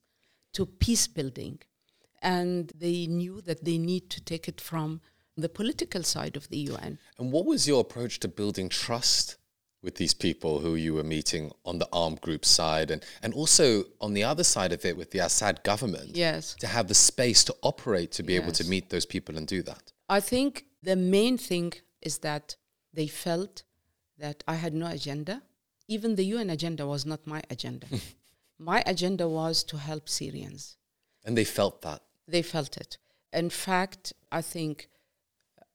to 0.54 0.66
peace 0.66 1.08
building? 1.08 1.60
And 2.22 2.72
they 2.76 3.08
knew 3.08 3.42
that 3.42 3.66
they 3.66 3.78
need 3.78 4.10
to 4.12 4.22
take 4.22 4.48
it 4.48 4.62
from 4.62 5.02
the 5.36 5.50
political 5.50 6.04
side 6.04 6.38
of 6.38 6.48
the 6.50 6.58
UN. 6.58 7.00
And 7.18 7.32
what 7.32 7.46
was 7.46 7.68
your 7.68 7.82
approach 7.82 8.20
to 8.20 8.28
building 8.28 8.70
trust 8.70 9.38
with 9.82 9.96
these 9.96 10.14
people 10.14 10.60
who 10.60 10.76
you 10.76 10.94
were 10.94 11.04
meeting 11.04 11.52
on 11.66 11.80
the 11.80 11.90
armed 11.92 12.22
group 12.22 12.46
side 12.46 12.92
and, 12.92 13.04
and 13.24 13.34
also 13.34 13.84
on 14.00 14.14
the 14.14 14.24
other 14.24 14.44
side 14.44 14.72
of 14.72 14.86
it 14.86 14.96
with 14.96 15.12
the 15.12 15.20
Assad 15.20 15.64
government? 15.64 16.16
Yes. 16.16 16.56
To 16.60 16.68
have 16.68 16.88
the 16.88 16.94
space 16.94 17.44
to 17.46 17.56
operate, 17.64 18.12
to 18.14 18.24
be 18.24 18.34
yes. 18.34 18.44
able 18.44 18.54
to 18.54 18.64
meet 18.66 18.90
those 18.90 19.06
people 19.06 19.36
and 19.38 19.48
do 19.48 19.62
that? 19.64 19.92
I 20.08 20.20
think 20.20 20.66
the 20.84 20.96
main 20.96 21.38
thing 21.38 21.74
is 22.02 22.20
that 22.20 22.56
they 22.94 23.08
felt 23.08 23.64
that 24.18 24.44
I 24.48 24.56
had 24.56 24.74
no 24.74 24.88
agenda. 24.88 25.42
Even 25.92 26.16
the 26.16 26.24
UN 26.36 26.50
agenda 26.50 26.88
was 26.88 27.06
not 27.06 27.28
my 27.28 27.42
agenda. 27.50 27.86
my 28.58 28.82
agenda 28.86 29.28
was 29.28 29.62
to 29.66 29.78
help 29.78 30.08
Syrians. 30.08 30.78
And 31.26 31.38
they 31.38 31.44
felt 31.44 31.82
that? 31.82 32.02
They 32.26 32.42
felt 32.42 32.78
it. 32.78 32.98
In 33.34 33.50
fact, 33.50 34.14
I 34.32 34.42
think 34.42 34.88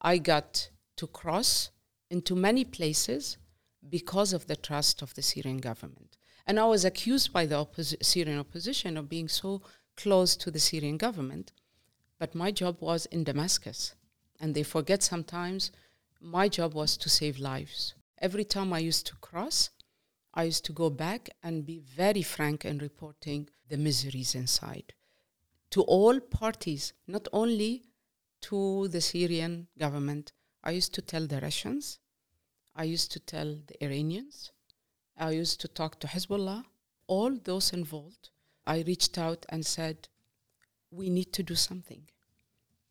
I 0.01 0.17
got 0.17 0.71
to 0.97 1.07
cross 1.07 1.71
into 2.09 2.35
many 2.35 2.65
places 2.65 3.37
because 3.87 4.33
of 4.33 4.47
the 4.47 4.57
trust 4.57 5.03
of 5.03 5.13
the 5.13 5.21
Syrian 5.21 5.59
government. 5.59 6.17
And 6.47 6.59
I 6.59 6.65
was 6.65 6.87
accused 6.87 7.31
by 7.31 7.45
the 7.45 7.57
opposi- 7.57 8.03
Syrian 8.03 8.39
opposition 8.39 8.97
of 8.97 9.11
being 9.11 9.29
so 9.29 9.61
close 9.99 10.35
to 10.37 10.51
the 10.51 10.61
Syrian 10.61 10.97
government. 10.97 11.53
But 12.19 12.35
my 12.35 12.53
job 12.53 12.77
was 12.81 13.05
in 13.07 13.25
Damascus. 13.25 13.95
And 14.41 14.55
they 14.55 14.63
forget 14.63 15.03
sometimes 15.03 15.73
my 16.23 16.49
job 16.49 16.73
was 16.73 16.97
to 16.97 17.11
save 17.11 17.39
lives. 17.39 17.93
Every 18.19 18.45
time 18.45 18.73
I 18.73 18.79
used 18.79 19.07
to 19.09 19.17
cross, 19.17 19.69
I 20.37 20.45
used 20.45 20.65
to 20.67 20.73
go 20.73 20.91
back 20.91 21.31
and 21.43 21.67
be 21.67 21.79
very 21.79 22.23
frank 22.23 22.65
in 22.65 22.79
reporting 22.79 23.49
the 23.69 23.79
miseries 23.79 24.35
inside 24.35 24.93
to 25.71 25.83
all 25.83 26.21
parties, 26.21 26.93
not 27.07 27.27
only 27.33 27.83
to 28.43 28.89
the 28.89 29.01
Syrian 29.01 29.67
government. 29.79 30.33
I 30.63 30.71
used 30.73 30.95
to 30.95 31.03
tell 31.03 31.27
the 31.27 31.41
Russians, 31.41 31.99
I 32.75 32.85
used 32.85 33.13
to 33.13 33.21
tell 33.21 33.57
the 33.67 33.85
Iranians, 33.85 34.53
I 35.17 35.31
used 35.31 35.61
to 35.63 35.69
talk 35.69 35.99
to 36.01 36.07
Hezbollah, 36.07 36.65
all 37.07 37.37
those 37.43 37.73
involved. 37.73 38.31
I 38.67 38.83
reached 38.87 39.17
out 39.17 39.47
and 39.49 39.65
said, 39.65 40.09
we 40.91 41.09
need 41.09 41.33
to 41.35 41.43
do 41.43 41.55
something. 41.55 42.03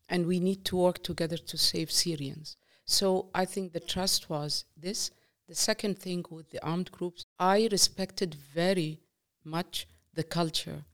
And 0.08 0.26
we 0.26 0.40
need 0.40 0.64
to 0.66 0.76
work 0.76 1.02
together 1.02 1.36
to 1.36 1.58
save 1.58 1.90
Syrians. 1.90 2.56
So 2.84 3.28
I 3.34 3.44
think 3.44 3.72
the 3.72 3.80
trust 3.80 4.30
was 4.30 4.64
this. 4.76 5.10
The 5.48 5.54
second 5.54 5.98
thing 5.98 6.24
with 6.30 6.50
the 6.50 6.64
armed 6.64 6.90
groups, 6.90 7.25
I 7.38 7.68
respected 7.70 8.34
very 8.34 9.00
much 9.44 9.86
the 10.14 10.24
culture. 10.24 10.84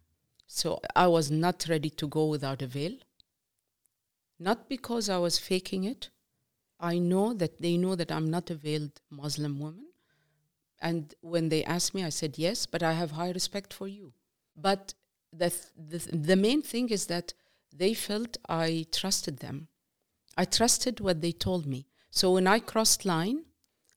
So 0.46 0.80
I 0.94 1.06
was 1.06 1.30
not 1.30 1.66
ready 1.68 1.90
to 1.90 2.06
go 2.06 2.26
without 2.26 2.62
a 2.62 2.66
veil. 2.66 2.96
Not 4.38 4.68
because 4.68 5.08
I 5.08 5.18
was 5.18 5.38
faking 5.38 5.84
it. 5.84 6.10
I 6.80 6.98
know 6.98 7.32
that 7.34 7.60
they 7.60 7.76
know 7.76 7.94
that 7.94 8.10
I'm 8.10 8.28
not 8.30 8.50
a 8.50 8.54
veiled 8.54 9.00
Muslim 9.08 9.60
woman. 9.60 9.86
And 10.80 11.14
when 11.20 11.48
they 11.48 11.62
asked 11.64 11.94
me, 11.94 12.02
I 12.02 12.08
said 12.08 12.38
yes, 12.38 12.66
but 12.66 12.82
I 12.82 12.92
have 12.92 13.12
high 13.12 13.30
respect 13.30 13.72
for 13.72 13.86
you. 13.86 14.12
But 14.56 14.94
the, 15.32 15.50
th- 15.50 15.62
the, 15.76 15.98
th- 16.00 16.26
the 16.26 16.36
main 16.36 16.60
thing 16.60 16.90
is 16.90 17.06
that 17.06 17.34
they 17.74 17.94
felt 17.94 18.36
I 18.48 18.86
trusted 18.90 19.38
them. 19.38 19.68
I 20.36 20.44
trusted 20.44 20.98
what 20.98 21.20
they 21.20 21.32
told 21.32 21.66
me. 21.66 21.86
So 22.10 22.32
when 22.32 22.48
I 22.48 22.58
crossed 22.58 23.04
line, 23.04 23.44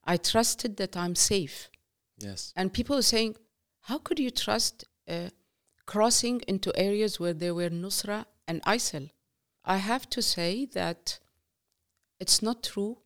I 0.05 0.17
trusted 0.17 0.77
that 0.77 0.95
I'm 0.95 1.15
safe. 1.15 1.69
Yes. 2.17 2.53
And 2.55 2.73
people 2.73 2.97
are 2.97 3.01
saying, 3.01 3.35
how 3.81 3.97
could 3.97 4.19
you 4.19 4.31
trust 4.31 4.85
uh, 5.07 5.29
crossing 5.85 6.41
into 6.47 6.71
areas 6.77 7.19
where 7.19 7.33
there 7.33 7.53
were 7.53 7.69
Nusra 7.69 8.25
and 8.47 8.61
ISIL? 8.63 9.09
I 9.63 9.77
have 9.77 10.09
to 10.11 10.21
say 10.21 10.65
that 10.73 11.19
it's 12.19 12.41
not 12.41 12.63
true 12.63 12.99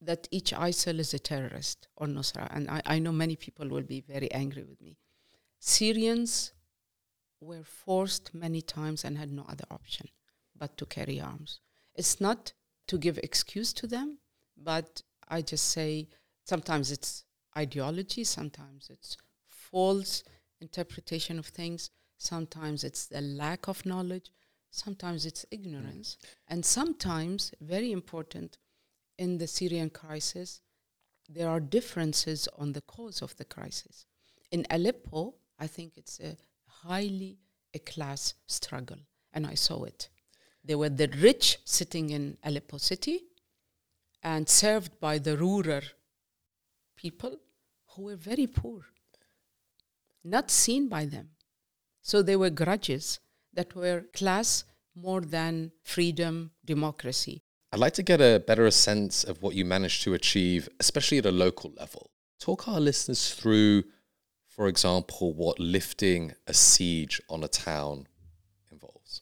that 0.00 0.28
each 0.30 0.52
ISIL 0.52 0.98
is 0.98 1.14
a 1.14 1.18
terrorist 1.18 1.88
or 1.96 2.06
Nusra. 2.06 2.48
And 2.54 2.68
I, 2.68 2.82
I 2.86 2.98
know 2.98 3.12
many 3.12 3.36
people 3.36 3.68
will 3.68 3.82
be 3.82 4.00
very 4.00 4.30
angry 4.32 4.64
with 4.64 4.80
me. 4.80 4.98
Syrians 5.58 6.52
were 7.40 7.64
forced 7.64 8.34
many 8.34 8.60
times 8.60 9.04
and 9.04 9.16
had 9.16 9.32
no 9.32 9.44
other 9.48 9.64
option 9.70 10.08
but 10.56 10.76
to 10.76 10.86
carry 10.86 11.20
arms. 11.20 11.60
It's 11.94 12.20
not 12.20 12.52
to 12.86 12.98
give 12.98 13.18
excuse 13.18 13.72
to 13.74 13.86
them, 13.86 14.18
but 14.56 15.02
I 15.28 15.42
just 15.42 15.70
say 15.70 16.08
sometimes 16.44 16.90
it's 16.90 17.24
ideology, 17.56 18.24
sometimes 18.24 18.90
it's 18.90 19.16
false 19.46 20.24
interpretation 20.60 21.38
of 21.38 21.46
things, 21.46 21.90
sometimes 22.18 22.84
it's 22.84 23.06
the 23.06 23.20
lack 23.20 23.68
of 23.68 23.84
knowledge, 23.84 24.30
sometimes 24.70 25.26
it's 25.26 25.46
ignorance, 25.50 26.16
mm. 26.20 26.28
and 26.48 26.64
sometimes, 26.64 27.52
very 27.60 27.92
important, 27.92 28.58
in 29.18 29.38
the 29.38 29.46
Syrian 29.46 29.90
crisis, 29.90 30.60
there 31.28 31.48
are 31.48 31.60
differences 31.60 32.48
on 32.58 32.72
the 32.72 32.82
cause 32.82 33.22
of 33.22 33.36
the 33.36 33.44
crisis. 33.44 34.06
In 34.50 34.66
Aleppo, 34.70 35.34
I 35.58 35.66
think 35.66 35.96
it's 35.96 36.20
a 36.20 36.36
highly 36.66 37.38
a 37.74 37.78
class 37.78 38.34
struggle, 38.46 38.98
and 39.32 39.46
I 39.46 39.54
saw 39.54 39.84
it. 39.84 40.08
There 40.64 40.78
were 40.78 40.88
the 40.88 41.08
rich 41.08 41.58
sitting 41.64 42.10
in 42.10 42.38
Aleppo 42.44 42.78
city 42.78 43.24
and 44.22 44.48
served 44.48 44.98
by 45.00 45.18
the 45.18 45.36
rural 45.36 45.82
people 47.04 47.36
who 47.90 48.04
were 48.04 48.16
very 48.16 48.46
poor, 48.46 48.80
not 50.24 50.50
seen 50.50 50.88
by 50.88 51.04
them. 51.04 51.28
So 52.00 52.22
there 52.22 52.38
were 52.38 52.62
grudges 52.62 53.20
that 53.52 53.74
were 53.74 54.06
class 54.14 54.64
more 54.94 55.20
than 55.20 55.72
freedom, 55.82 56.52
democracy. 56.64 57.42
I'd 57.72 57.84
like 57.86 57.92
to 57.94 58.02
get 58.02 58.20
a 58.22 58.42
better 58.46 58.70
sense 58.70 59.22
of 59.22 59.42
what 59.42 59.54
you 59.54 59.66
managed 59.66 60.02
to 60.04 60.14
achieve, 60.14 60.68
especially 60.80 61.18
at 61.18 61.26
a 61.26 61.38
local 61.46 61.72
level. 61.76 62.10
Talk 62.40 62.68
our 62.68 62.80
listeners 62.80 63.34
through, 63.34 63.84
for 64.48 64.66
example, 64.68 65.34
what 65.34 65.58
lifting 65.60 66.32
a 66.46 66.54
siege 66.54 67.20
on 67.28 67.44
a 67.44 67.48
town 67.48 68.06
involves. 68.72 69.20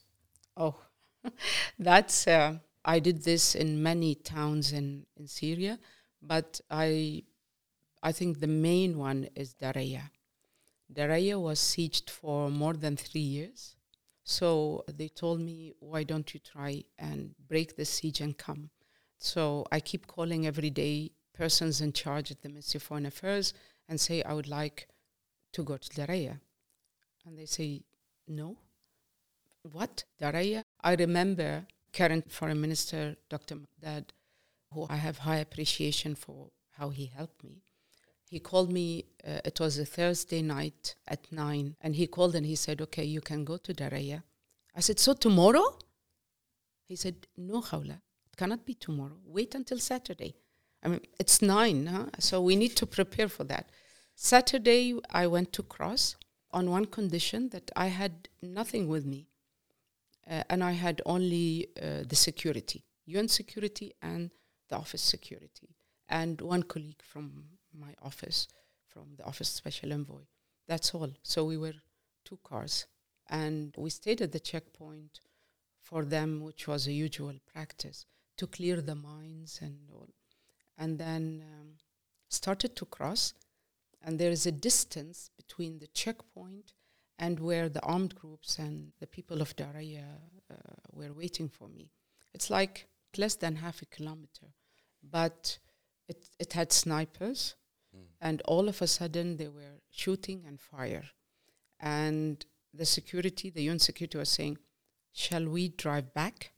Oh, 0.55 0.75
that's, 1.79 2.27
uh, 2.27 2.59
I 2.85 2.99
did 2.99 3.23
this 3.23 3.55
in 3.55 3.83
many 3.83 4.15
towns 4.15 4.71
in, 4.71 5.05
in 5.17 5.27
Syria, 5.27 5.79
but 6.21 6.61
I, 6.71 7.23
I 8.03 8.11
think 8.11 8.39
the 8.39 8.47
main 8.47 8.97
one 8.97 9.29
is 9.33 9.55
Daraya. 9.55 10.11
Daraya 10.93 11.41
was 11.41 11.59
sieged 11.59 12.09
for 12.09 12.49
more 12.49 12.73
than 12.73 12.97
three 12.97 13.21
years. 13.21 13.75
So 14.25 14.83
they 14.87 15.07
told 15.07 15.39
me, 15.39 15.73
why 15.79 16.03
don't 16.03 16.33
you 16.33 16.39
try 16.39 16.83
and 16.99 17.33
break 17.47 17.75
the 17.75 17.85
siege 17.85 18.19
and 18.19 18.37
come? 18.37 18.69
So 19.17 19.65
I 19.71 19.79
keep 19.79 20.05
calling 20.05 20.45
every 20.45 20.69
day 20.69 21.11
persons 21.33 21.79
in 21.79 21.93
charge 21.93 22.29
at 22.29 22.41
the 22.41 22.49
Ministry 22.49 22.77
of 22.77 22.83
Foreign 22.83 23.05
Affairs 23.05 23.53
and 23.87 23.99
say, 23.99 24.21
I 24.23 24.33
would 24.33 24.49
like 24.49 24.87
to 25.53 25.63
go 25.63 25.77
to 25.77 25.89
Daraya. 25.89 26.39
And 27.25 27.37
they 27.37 27.45
say, 27.45 27.83
no. 28.27 28.57
What? 29.71 30.03
Daraya? 30.21 30.63
I 30.81 30.95
remember 30.95 31.65
current 31.93 32.29
Foreign 32.29 32.59
Minister, 32.59 33.15
Dr. 33.29 33.55
Maqdad, 33.55 34.05
who 34.73 34.87
I 34.89 34.97
have 34.97 35.19
high 35.19 35.37
appreciation 35.37 36.15
for 36.15 36.49
how 36.71 36.89
he 36.89 37.05
helped 37.05 37.43
me. 37.43 37.63
He 38.33 38.39
called 38.39 38.71
me, 38.73 39.05
uh, 39.23 39.41
it 39.45 39.59
was 39.59 39.77
a 39.77 39.85
Thursday 39.85 40.41
night 40.41 40.95
at 41.07 41.31
nine, 41.31 41.75
and 41.81 41.95
he 41.95 42.07
called 42.07 42.33
and 42.33 42.43
he 42.47 42.55
said, 42.55 42.81
Okay, 42.81 43.03
you 43.03 43.21
can 43.21 43.45
go 43.45 43.57
to 43.57 43.75
Daraya. 43.75 44.23
I 44.75 44.79
said, 44.79 44.97
So 44.97 45.13
tomorrow? 45.13 45.77
He 46.87 46.95
said, 46.95 47.27
No, 47.37 47.61
Khawla, 47.61 48.01
it 48.25 48.35
cannot 48.35 48.65
be 48.65 48.73
tomorrow. 48.73 49.19
Wait 49.23 49.53
until 49.53 49.77
Saturday. 49.77 50.33
I 50.81 50.87
mean, 50.87 51.01
it's 51.19 51.43
nine, 51.43 51.85
huh? 51.85 52.07
so 52.17 52.41
we 52.41 52.55
need 52.55 52.75
to 52.77 52.87
prepare 52.87 53.27
for 53.27 53.43
that. 53.43 53.69
Saturday, 54.15 54.95
I 55.11 55.27
went 55.27 55.53
to 55.53 55.61
cross 55.61 56.15
on 56.49 56.71
one 56.71 56.85
condition 56.85 57.49
that 57.49 57.69
I 57.75 57.87
had 58.01 58.29
nothing 58.41 58.87
with 58.87 59.05
me, 59.05 59.27
uh, 60.27 60.41
and 60.49 60.63
I 60.63 60.71
had 60.71 61.03
only 61.05 61.67
uh, 61.79 62.01
the 62.07 62.15
security, 62.15 62.83
UN 63.05 63.27
security 63.27 63.93
and 64.01 64.31
the 64.69 64.77
office 64.77 65.03
security, 65.03 65.75
and 66.09 66.41
one 66.41 66.63
colleague 66.63 67.03
from 67.03 67.59
my 67.79 67.93
office, 68.01 68.47
from 68.87 69.15
the 69.17 69.23
office 69.23 69.49
special 69.49 69.93
envoy. 69.93 70.23
That's 70.67 70.93
all. 70.93 71.11
So 71.23 71.45
we 71.45 71.57
were 71.57 71.73
two 72.25 72.39
cars, 72.43 72.85
and 73.29 73.73
we 73.77 73.89
stayed 73.89 74.21
at 74.21 74.31
the 74.31 74.39
checkpoint 74.39 75.19
for 75.81 76.05
them, 76.05 76.41
which 76.41 76.67
was 76.67 76.87
a 76.87 76.93
usual 76.93 77.35
practice, 77.51 78.05
to 78.37 78.47
clear 78.47 78.81
the 78.81 78.95
mines 78.95 79.59
and 79.61 79.89
all 79.91 80.07
and 80.77 80.97
then 80.97 81.43
um, 81.59 81.67
started 82.29 82.75
to 82.75 82.85
cross. 82.85 83.33
And 84.01 84.19
there 84.19 84.31
is 84.31 84.45
a 84.45 84.51
distance 84.51 85.29
between 85.37 85.79
the 85.79 85.87
checkpoint 85.87 86.73
and 87.19 87.39
where 87.39 87.69
the 87.69 87.81
armed 87.81 88.15
groups 88.15 88.59
and 88.59 88.91
the 88.99 89.07
people 89.07 89.41
of 89.41 89.55
Daraya 89.55 90.03
uh, 90.51 90.55
were 90.91 91.13
waiting 91.13 91.47
for 91.47 91.69
me. 91.69 91.89
It's 92.33 92.49
like 92.49 92.87
less 93.17 93.35
than 93.35 93.55
half 93.55 93.81
a 93.81 93.85
kilometer, 93.85 94.47
but 95.01 95.57
it, 96.09 96.27
it 96.39 96.53
had 96.53 96.71
snipers, 96.73 97.55
mm. 97.95 98.05
and 98.21 98.41
all 98.45 98.67
of 98.67 98.81
a 98.81 98.87
sudden 98.87 99.37
they 99.37 99.47
were 99.47 99.79
shooting 99.89 100.43
and 100.47 100.59
fire. 100.59 101.03
And 101.79 102.45
the 102.73 102.85
security, 102.85 103.49
the 103.49 103.63
UN 103.63 103.79
security 103.79 104.17
was 104.17 104.29
saying, 104.29 104.57
Shall 105.11 105.47
we 105.47 105.69
drive 105.69 106.13
back 106.13 106.53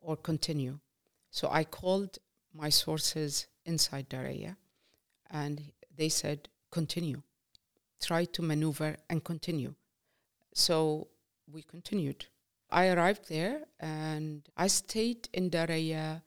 or 0.00 0.16
continue? 0.16 0.78
So 1.30 1.48
I 1.50 1.64
called 1.64 2.18
my 2.54 2.68
sources 2.68 3.46
inside 3.64 4.08
Daraya, 4.08 4.56
and 5.30 5.72
they 5.96 6.08
said, 6.08 6.48
continue. 6.70 7.22
Try 8.00 8.24
to 8.24 8.42
maneuver 8.42 8.96
and 9.08 9.22
continue. 9.22 9.74
So 10.54 11.08
we 11.50 11.62
continued. 11.62 12.26
I 12.70 12.88
arrived 12.88 13.28
there 13.28 13.62
and 13.78 14.48
I 14.56 14.66
stayed 14.66 15.28
in 15.32 15.50
Daraya 15.50 16.22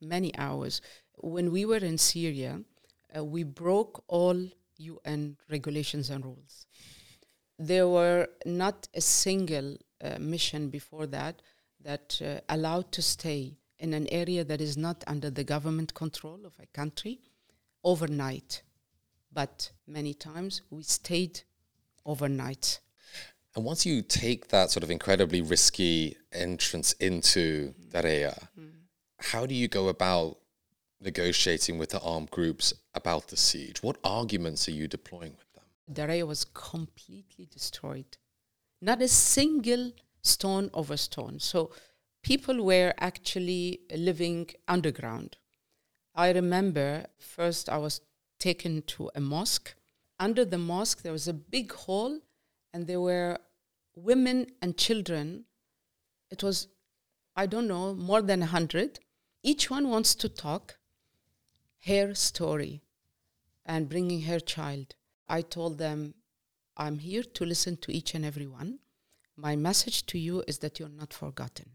many 0.00 0.36
hours. 0.36 0.82
When 1.14 1.50
we 1.52 1.64
were 1.64 1.78
in 1.78 1.96
Syria, 1.96 2.60
uh, 3.16 3.24
we 3.24 3.42
broke 3.42 4.02
all 4.08 4.36
UN 4.78 5.36
regulations 5.50 6.10
and 6.10 6.24
rules. 6.24 6.66
There 7.58 7.88
were 7.88 8.28
not 8.44 8.88
a 8.94 9.00
single 9.00 9.76
uh, 10.02 10.18
mission 10.18 10.68
before 10.68 11.06
that 11.06 11.40
that 11.80 12.20
uh, 12.24 12.40
allowed 12.48 12.90
to 12.92 13.02
stay 13.02 13.58
in 13.78 13.92
an 13.92 14.08
area 14.10 14.44
that 14.44 14.60
is 14.60 14.76
not 14.76 15.04
under 15.06 15.30
the 15.30 15.44
government 15.44 15.94
control 15.94 16.40
of 16.44 16.54
a 16.60 16.66
country 16.66 17.20
overnight. 17.84 18.62
But 19.32 19.70
many 19.86 20.14
times 20.14 20.62
we 20.70 20.82
stayed 20.82 21.42
overnight. 22.06 22.80
And 23.54 23.64
once 23.64 23.86
you 23.86 24.02
take 24.02 24.48
that 24.48 24.70
sort 24.70 24.82
of 24.82 24.90
incredibly 24.90 25.40
risky 25.40 26.16
entrance 26.32 26.92
into 26.94 27.72
mm. 27.72 27.90
Daraya, 27.92 28.48
mm. 28.58 28.70
how 29.18 29.46
do 29.46 29.54
you 29.54 29.68
go 29.68 29.88
about 29.88 30.38
negotiating 31.04 31.78
with 31.78 31.90
the 31.90 32.00
armed 32.00 32.30
groups 32.30 32.74
about 32.94 33.28
the 33.28 33.36
siege? 33.36 33.82
What 33.82 33.98
arguments 34.02 34.68
are 34.68 34.72
you 34.72 34.88
deploying 34.88 35.36
with 35.38 35.52
them? 35.52 35.64
Daraya 35.92 36.26
was 36.26 36.44
completely 36.44 37.46
destroyed. 37.52 38.16
Not 38.80 39.02
a 39.02 39.08
single 39.08 39.92
stone 40.22 40.70
over 40.72 40.96
stone. 40.96 41.38
So 41.38 41.70
people 42.22 42.64
were 42.64 42.94
actually 42.98 43.80
living 43.94 44.50
underground. 44.66 45.36
I 46.14 46.30
remember 46.32 47.06
first 47.18 47.68
I 47.68 47.78
was 47.78 48.00
taken 48.38 48.82
to 48.82 49.10
a 49.14 49.20
mosque. 49.20 49.74
Under 50.18 50.44
the 50.44 50.58
mosque, 50.58 51.02
there 51.02 51.12
was 51.12 51.28
a 51.28 51.34
big 51.34 51.72
hall, 51.72 52.20
and 52.72 52.86
there 52.86 53.00
were 53.00 53.38
women 53.96 54.46
and 54.62 54.76
children. 54.76 55.44
It 56.30 56.42
was, 56.42 56.68
I 57.36 57.46
don't 57.46 57.68
know, 57.68 57.94
more 57.94 58.22
than 58.22 58.42
a 58.42 58.46
hundred. 58.46 59.00
Each 59.42 59.70
one 59.70 59.88
wants 59.88 60.14
to 60.16 60.28
talk 60.28 60.78
her 61.86 62.14
story 62.14 62.82
and 63.66 63.88
bringing 63.88 64.22
her 64.22 64.40
child. 64.40 64.94
I 65.28 65.42
told 65.42 65.78
them, 65.78 66.14
I'm 66.76 66.98
here 66.98 67.22
to 67.22 67.44
listen 67.44 67.76
to 67.78 67.92
each 67.92 68.14
and 68.14 68.24
every 68.24 68.46
one. 68.46 68.78
My 69.36 69.56
message 69.56 70.06
to 70.06 70.18
you 70.18 70.42
is 70.46 70.58
that 70.58 70.78
you're 70.78 70.88
not 70.88 71.12
forgotten. 71.12 71.70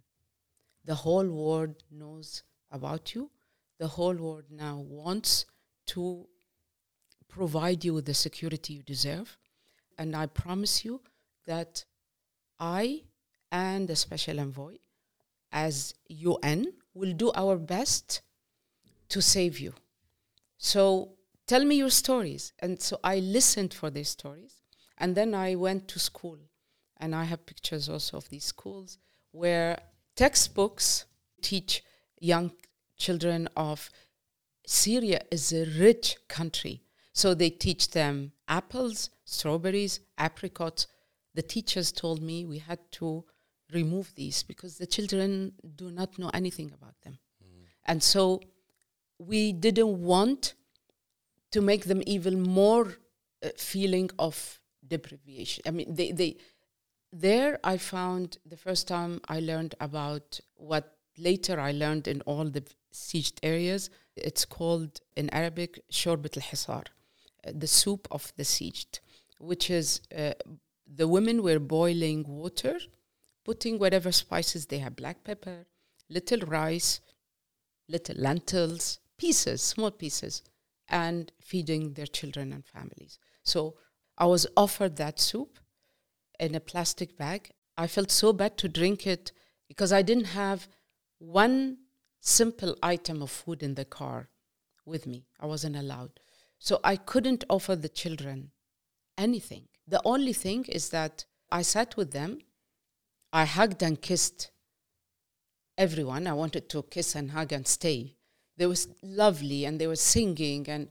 The 0.86 0.96
whole 0.96 1.28
world 1.30 1.84
knows 1.92 2.44
about 2.72 3.14
you. 3.16 3.32
The 3.80 3.88
whole 3.88 4.16
world 4.16 4.46
now 4.50 4.78
wants 4.78 5.46
to 5.88 6.28
provide 7.28 7.86
you 7.86 7.94
with 7.94 8.06
the 8.06 8.14
security 8.14 8.74
you 8.74 8.84
deserve. 8.84 9.38
And 9.98 10.16
I 10.16 10.26
promise 10.26 10.84
you 10.84 11.02
that 11.46 11.86
I 12.60 13.04
and 13.52 13.88
the 13.88 13.96
special 13.96 14.40
envoy, 14.40 14.78
as 15.52 15.94
UN, 16.08 16.74
will 16.94 17.14
do 17.14 17.32
our 17.34 17.58
best 17.58 18.22
to 19.10 19.22
save 19.22 19.60
you. 19.60 19.74
So 20.60 21.14
tell 21.48 21.66
me 21.66 21.76
your 21.78 21.90
stories. 21.90 22.54
And 22.60 22.80
so 22.80 23.00
I 23.04 23.20
listened 23.20 23.74
for 23.74 23.90
these 23.90 24.10
stories. 24.10 24.62
And 24.98 25.16
then 25.16 25.34
I 25.34 25.56
went 25.56 25.88
to 25.88 26.00
school. 26.00 26.38
And 26.98 27.16
I 27.16 27.24
have 27.24 27.46
pictures 27.46 27.88
also 27.90 28.18
of 28.18 28.30
these 28.30 28.44
schools 28.44 28.98
where 29.32 29.80
textbooks 30.16 31.06
teach 31.42 31.82
young 32.20 32.52
children 32.98 33.48
of 33.56 33.90
Syria 34.66 35.22
is 35.32 35.54
a 35.54 35.66
rich 35.80 36.18
country. 36.28 36.84
So 37.14 37.34
they 37.34 37.50
teach 37.50 37.92
them 37.92 38.34
apples, 38.50 39.10
strawberries, 39.24 40.02
apricots. 40.18 40.88
The 41.36 41.42
teachers 41.42 41.94
told 41.94 42.22
me 42.22 42.46
we 42.46 42.58
had 42.58 42.80
to 42.94 43.24
remove 43.72 44.14
these 44.16 44.44
because 44.44 44.78
the 44.78 44.88
children 44.88 45.54
do 45.76 45.90
not 45.90 46.20
know 46.20 46.30
anything 46.34 46.72
about 46.74 46.96
them. 47.04 47.18
Mm. 47.42 47.66
And 47.86 48.04
so 48.04 48.42
we 49.20 49.52
didn't 49.52 50.02
want 50.02 50.56
to 51.52 51.62
make 51.62 51.86
them 51.86 52.02
even 52.06 52.42
more 52.42 52.98
uh, 53.44 53.50
feeling 53.58 54.10
of 54.18 54.60
deprivation. 54.88 55.64
I 55.68 55.72
mean, 55.72 55.94
they, 55.94 56.12
they 56.12 56.38
there 57.12 57.60
I 57.64 57.78
found 57.78 58.38
the 58.46 58.58
first 58.58 58.88
time 58.88 59.20
I 59.28 59.40
learned 59.40 59.76
about 59.80 60.40
what 60.56 60.96
later 61.18 61.60
I 61.60 61.72
learned 61.72 62.08
in 62.08 62.22
all 62.22 62.46
the 62.46 62.64
sieged 62.94 63.40
areas. 63.44 63.90
It's 64.16 64.46
called 64.46 65.00
in 65.16 65.30
Arabic 65.32 65.80
shorbat 65.92 66.38
al-hisar, 66.38 66.86
uh, 67.48 67.52
the 67.54 67.68
soup 67.68 68.08
of 68.12 68.32
the 68.38 68.44
sieged, 68.44 69.00
which 69.40 69.70
is 69.70 70.02
uh, 70.16 70.34
the 70.88 71.08
women 71.08 71.44
were 71.44 71.60
boiling 71.60 72.26
water, 72.28 72.80
putting 73.44 73.80
whatever 73.80 74.12
spices 74.12 74.68
they 74.68 74.80
have, 74.80 74.96
black 74.96 75.24
pepper, 75.24 75.66
little 76.10 76.42
rice, 76.42 77.00
little 77.88 78.16
lentils, 78.18 79.00
pieces, 79.20 79.62
small 79.62 79.92
pieces, 79.92 80.42
and 80.88 81.32
feeding 81.40 81.94
their 81.94 82.08
children 82.08 82.52
and 82.52 82.66
families. 82.66 83.20
So 83.44 83.76
I 84.18 84.26
was 84.26 84.48
offered 84.58 84.96
that 84.96 85.20
soup 85.20 85.60
in 86.40 86.56
a 86.56 86.60
plastic 86.60 87.16
bag. 87.18 87.52
I 87.78 87.86
felt 87.86 88.10
so 88.10 88.34
bad 88.34 88.58
to 88.58 88.68
drink 88.68 89.06
it 89.06 89.32
because 89.68 89.94
I 89.94 90.02
didn't 90.02 90.32
have 90.44 90.68
one 91.20 91.78
simple 92.20 92.76
item 92.82 93.22
of 93.22 93.30
food 93.30 93.62
in 93.62 93.76
the 93.76 93.86
car 93.86 94.30
with 94.86 95.06
me. 95.06 95.28
I 95.40 95.46
wasn't 95.46 95.76
allowed. 95.76 96.20
So 96.58 96.80
I 96.84 96.96
couldn't 96.96 97.44
offer 97.50 97.76
the 97.76 97.90
children 97.90 98.52
anything. 99.18 99.68
The 99.88 100.02
only 100.04 100.34
thing 100.34 100.66
is 100.66 100.90
that 100.90 101.26
I 101.52 101.62
sat 101.62 101.96
with 101.96 102.12
them, 102.12 102.40
I 103.32 103.46
hugged 103.46 103.84
and 103.84 104.02
kissed 104.02 104.52
everyone. 105.78 106.28
I 106.28 106.34
wanted 106.34 106.70
to 106.70 106.84
kiss 106.84 107.16
and 107.16 107.32
hug 107.32 107.54
and 107.54 107.68
stay. 107.68 108.16
They 108.60 108.68
was 108.68 108.90
lovely 109.02 109.64
and 109.64 109.80
they 109.80 109.88
were 109.88 109.96
singing 109.96 110.68
and 110.68 110.90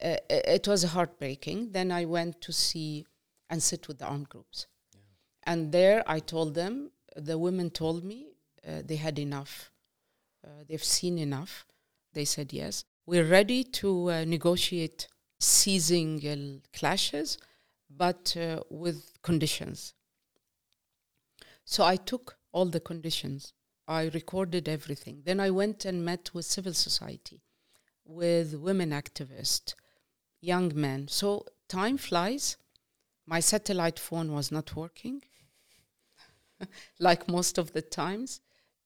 uh, 0.00 0.16
it 0.30 0.68
was 0.68 0.84
heartbreaking. 0.84 1.72
Then 1.72 1.90
I 1.90 2.04
went 2.04 2.40
to 2.42 2.52
see 2.52 3.06
and 3.50 3.60
sit 3.60 3.88
with 3.88 3.98
the 3.98 4.06
armed 4.06 4.28
groups. 4.28 4.68
And 5.42 5.72
there 5.72 6.04
I 6.06 6.20
told 6.20 6.54
them, 6.54 6.92
the 7.16 7.36
women 7.36 7.70
told 7.70 8.04
me 8.04 8.28
uh, 8.66 8.82
they 8.84 8.94
had 8.96 9.18
enough. 9.18 9.72
Uh, 10.44 10.62
they've 10.68 10.84
seen 10.84 11.18
enough. 11.18 11.66
They 12.12 12.24
said 12.24 12.52
yes. 12.52 12.84
We're 13.04 13.26
ready 13.26 13.64
to 13.64 14.10
uh, 14.10 14.24
negotiate 14.24 15.08
ceasing 15.40 16.24
uh, 16.24 16.68
clashes, 16.78 17.36
but 17.90 18.36
uh, 18.36 18.60
with 18.70 19.12
conditions. 19.22 19.94
So 21.64 21.82
I 21.82 21.96
took 21.96 22.36
all 22.52 22.66
the 22.66 22.80
conditions 22.80 23.54
I 23.88 24.10
recorded 24.12 24.68
everything. 24.68 25.22
Then 25.24 25.40
I 25.40 25.50
went 25.50 25.86
and 25.86 26.04
met 26.04 26.34
with 26.34 26.44
civil 26.44 26.74
society, 26.74 27.40
with 28.04 28.54
women 28.54 28.90
activists, 28.90 29.74
young 30.42 30.70
men. 30.74 31.08
So 31.08 31.46
time 31.68 31.96
flies. 31.96 32.58
My 33.26 33.40
satellite 33.40 33.98
phone 33.98 34.32
was 34.32 34.52
not 34.52 34.76
working, 34.76 35.22
like 36.98 37.28
most 37.28 37.56
of 37.56 37.72
the 37.72 37.82
times. 37.82 38.40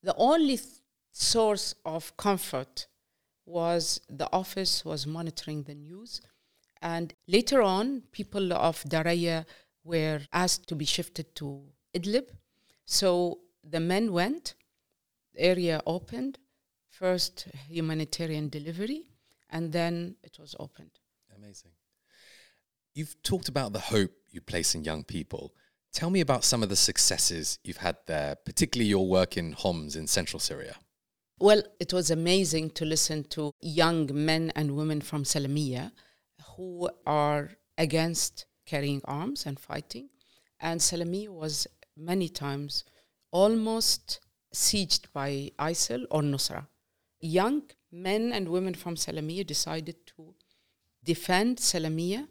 The 0.05 0.15
only 0.17 0.57
th- 0.57 0.69
source 1.13 1.75
of 1.85 2.17
comfort 2.17 2.87
was 3.45 4.01
the 4.09 4.29
office 4.33 4.85
was 4.85 5.07
monitoring 5.07 5.65
the 5.65 5.75
news. 5.75 6.21
And 6.81 7.13
later 7.27 7.61
on, 7.63 8.03
people 8.13 8.53
of 8.53 8.83
Daraya 8.85 9.47
were 9.85 10.21
asked 10.33 10.69
to 10.69 10.75
be 10.77 10.85
shifted 10.85 11.35
to 11.37 11.63
Idlib. 11.95 12.29
So 12.85 13.41
the 13.63 13.81
men 13.81 14.13
went, 14.13 14.55
area 15.37 15.81
opened, 15.87 16.39
first 16.91 17.49
humanitarian 17.69 18.49
delivery, 18.49 19.05
and 19.51 19.73
then 19.73 20.17
it 20.23 20.39
was 20.39 20.55
opened. 20.59 20.99
Amazing. 21.37 21.73
You've 22.95 23.23
talked 23.23 23.49
about 23.49 23.73
the 23.73 23.81
hope 23.81 24.13
you 24.31 24.41
place 24.41 24.75
in 24.75 24.85
young 24.85 25.05
people. 25.05 25.55
Tell 25.93 26.11
me 26.11 26.21
about 26.21 26.45
some 26.45 26.63
of 26.63 26.69
the 26.69 26.77
successes 26.77 27.59
you've 27.65 27.79
had 27.79 27.97
there, 28.07 28.37
particularly 28.37 28.89
your 28.89 29.07
work 29.07 29.37
in 29.37 29.53
Homs 29.53 29.97
in 29.97 30.07
central 30.07 30.41
Syria. 30.41 30.77
Well, 31.39 31.63
it 31.81 31.93
was 31.93 32.11
amazing 32.11 32.71
to 32.71 32.85
listen 32.85 33.25
to 33.31 33.53
young 33.61 34.09
men 34.13 34.53
and 34.55 34.77
women 34.77 35.01
from 35.01 35.25
Salamiyya 35.25 35.93
who 36.57 36.89
are 37.05 37.51
against 37.77 38.47
carrying 38.65 39.01
arms 39.05 39.45
and 39.45 39.59
fighting. 39.59 40.09
And 40.61 40.81
Salamiyya 40.81 41.31
was 41.31 41.67
many 41.97 42.29
times 42.29 42.85
almost 43.33 44.21
sieged 44.53 45.13
by 45.13 45.51
ISIL 45.59 46.07
or 46.11 46.23
Nusra. 46.23 46.67
Young 47.21 47.63
men 47.91 48.33
and 48.33 48.49
women 48.49 48.75
from 48.75 48.97
Salamiyya 48.97 49.47
decided 49.47 49.97
to 50.07 50.35
defend 51.05 51.59
Salamiyya, 51.59 52.27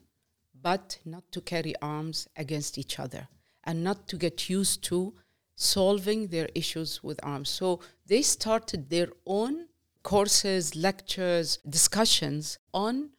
but 0.61 0.99
not 1.05 1.31
to 1.31 1.41
carry 1.41 1.73
arms 1.81 2.27
against 2.35 2.77
each 2.77 2.99
other 2.99 3.27
and 3.63 3.83
not 3.83 4.07
to 4.07 4.17
get 4.17 4.49
used 4.49 4.83
to 4.83 5.13
solving 5.55 6.27
their 6.27 6.49
issues 6.55 7.03
with 7.03 7.19
arms. 7.23 7.49
So 7.49 7.79
they 8.05 8.21
started 8.21 8.89
their 8.89 9.09
own 9.25 9.67
courses, 10.03 10.75
lectures, 10.75 11.57
discussions 11.69 12.57
on 12.73 13.11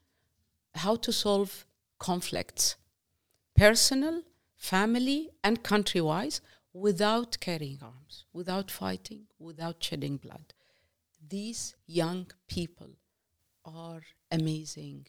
how 0.75 0.97
to 0.97 1.13
solve 1.13 1.67
conflicts, 1.99 2.77
personal, 3.57 4.23
family, 4.57 5.31
and 5.45 5.63
country 5.63 6.01
wise, 6.01 6.41
without 6.73 7.39
carrying 7.41 7.79
arms, 7.83 8.25
without 8.33 8.71
fighting, 8.71 9.27
without 9.39 9.83
shedding 9.83 10.17
blood. 10.17 10.55
These 11.29 11.75
young 11.87 12.31
people 12.49 12.91
are 13.65 14.03
amazing. 14.31 15.07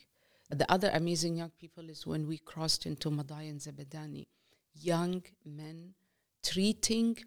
The 0.50 0.70
other 0.72 0.92
amazing 0.94 1.38
young 1.38 1.52
people 1.60 1.90
is 1.90 2.06
when 2.06 2.28
we 2.28 2.38
crossed 2.38 2.86
into 2.86 3.10
Madaya 3.10 3.50
and 3.50 3.60
Zabadani, 3.60 4.28
young 4.76 5.24
men 5.46 5.94
treating 6.44 7.18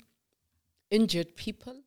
injured 0.91 1.35
people, 1.37 1.83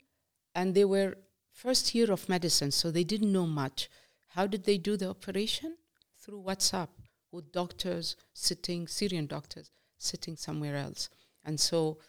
and 0.56 0.74
they 0.74 0.86
were 0.86 1.16
first 1.52 1.94
year 1.94 2.12
of 2.12 2.28
medicine, 2.28 2.72
so 2.72 2.92
they 2.92 3.04
didn't 3.04 3.32
know 3.32 3.46
much. 3.46 3.90
How 4.30 4.48
did 4.48 4.66
they 4.66 4.78
do 4.78 4.98
the 4.98 5.10
operation? 5.10 5.78
Through 6.18 6.44
WhatsApp 6.44 6.90
with 7.32 7.52
doctors 7.52 8.16
sitting, 8.34 8.88
Syrian 8.88 9.28
doctors 9.28 9.72
sitting 9.98 10.36
somewhere 10.36 10.76
else. 10.76 11.10
And 11.46 11.60
so 11.60 12.00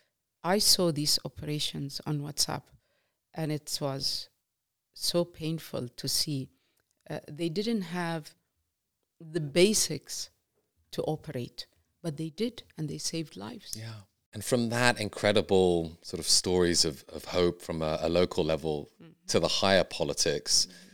I 0.43 0.59
saw 0.59 0.91
these 0.93 1.19
operations 1.25 2.01
on 2.07 2.21
WhatsApp, 2.21 2.63
and 3.35 3.53
it 3.53 3.79
was 3.81 4.29
so 4.95 5.25
painful 5.25 5.89
to 5.89 6.09
see. 6.09 6.51
Uh, 7.09 7.19
they 7.29 7.49
didn't 7.49 7.83
have 7.83 8.35
the 9.21 9.41
basics 9.41 10.31
to 10.93 11.03
operate, 11.03 11.67
but 12.03 12.17
they 12.17 12.31
did, 12.31 12.63
and 12.79 12.89
they 12.89 12.99
saved 12.99 13.37
lives. 13.37 13.77
Yeah. 13.79 14.01
And 14.33 14.45
from 14.45 14.69
that 14.69 15.01
incredible 15.01 15.99
sort 16.03 16.21
of 16.21 16.27
stories 16.27 16.85
of, 16.85 17.05
of 17.13 17.25
hope 17.25 17.61
from 17.61 17.83
a, 17.83 17.99
a 18.03 18.09
local 18.09 18.45
level 18.45 18.91
mm-hmm. 19.03 19.13
to 19.29 19.41
the 19.41 19.49
higher 19.49 19.85
politics, 19.85 20.67
mm-hmm. 20.67 20.90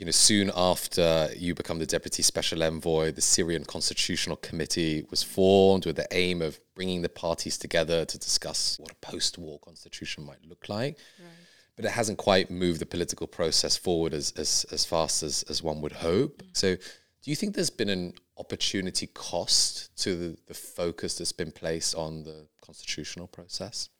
You 0.00 0.06
know, 0.06 0.12
soon 0.12 0.50
after 0.56 1.28
you 1.36 1.54
become 1.54 1.78
the 1.78 1.84
deputy 1.84 2.22
special 2.22 2.62
envoy, 2.62 3.12
the 3.12 3.20
Syrian 3.20 3.66
Constitutional 3.66 4.36
Committee 4.36 5.04
was 5.10 5.22
formed 5.22 5.84
with 5.84 5.96
the 5.96 6.06
aim 6.10 6.40
of 6.40 6.58
bringing 6.74 7.02
the 7.02 7.10
parties 7.10 7.58
together 7.58 8.06
to 8.06 8.18
discuss 8.18 8.78
what 8.78 8.90
a 8.90 8.94
post-war 8.94 9.58
constitution 9.58 10.24
might 10.24 10.42
look 10.48 10.70
like. 10.70 10.96
Right. 11.18 11.28
But 11.76 11.84
it 11.84 11.90
hasn't 11.90 12.16
quite 12.16 12.50
moved 12.50 12.80
the 12.80 12.86
political 12.86 13.26
process 13.26 13.76
forward 13.76 14.14
as, 14.14 14.32
as, 14.38 14.64
as 14.72 14.86
fast 14.86 15.22
as, 15.22 15.42
as 15.50 15.62
one 15.62 15.82
would 15.82 15.92
hope. 15.92 16.38
Mm-hmm. 16.38 16.52
So 16.54 16.76
do 16.76 17.30
you 17.30 17.36
think 17.36 17.54
there's 17.54 17.68
been 17.68 17.90
an 17.90 18.14
opportunity 18.38 19.06
cost 19.06 19.94
to 19.98 20.16
the, 20.16 20.38
the 20.46 20.54
focus 20.54 21.18
that's 21.18 21.32
been 21.32 21.52
placed 21.52 21.94
on 21.94 22.22
the 22.22 22.46
constitutional 22.64 23.26
process? 23.26 23.90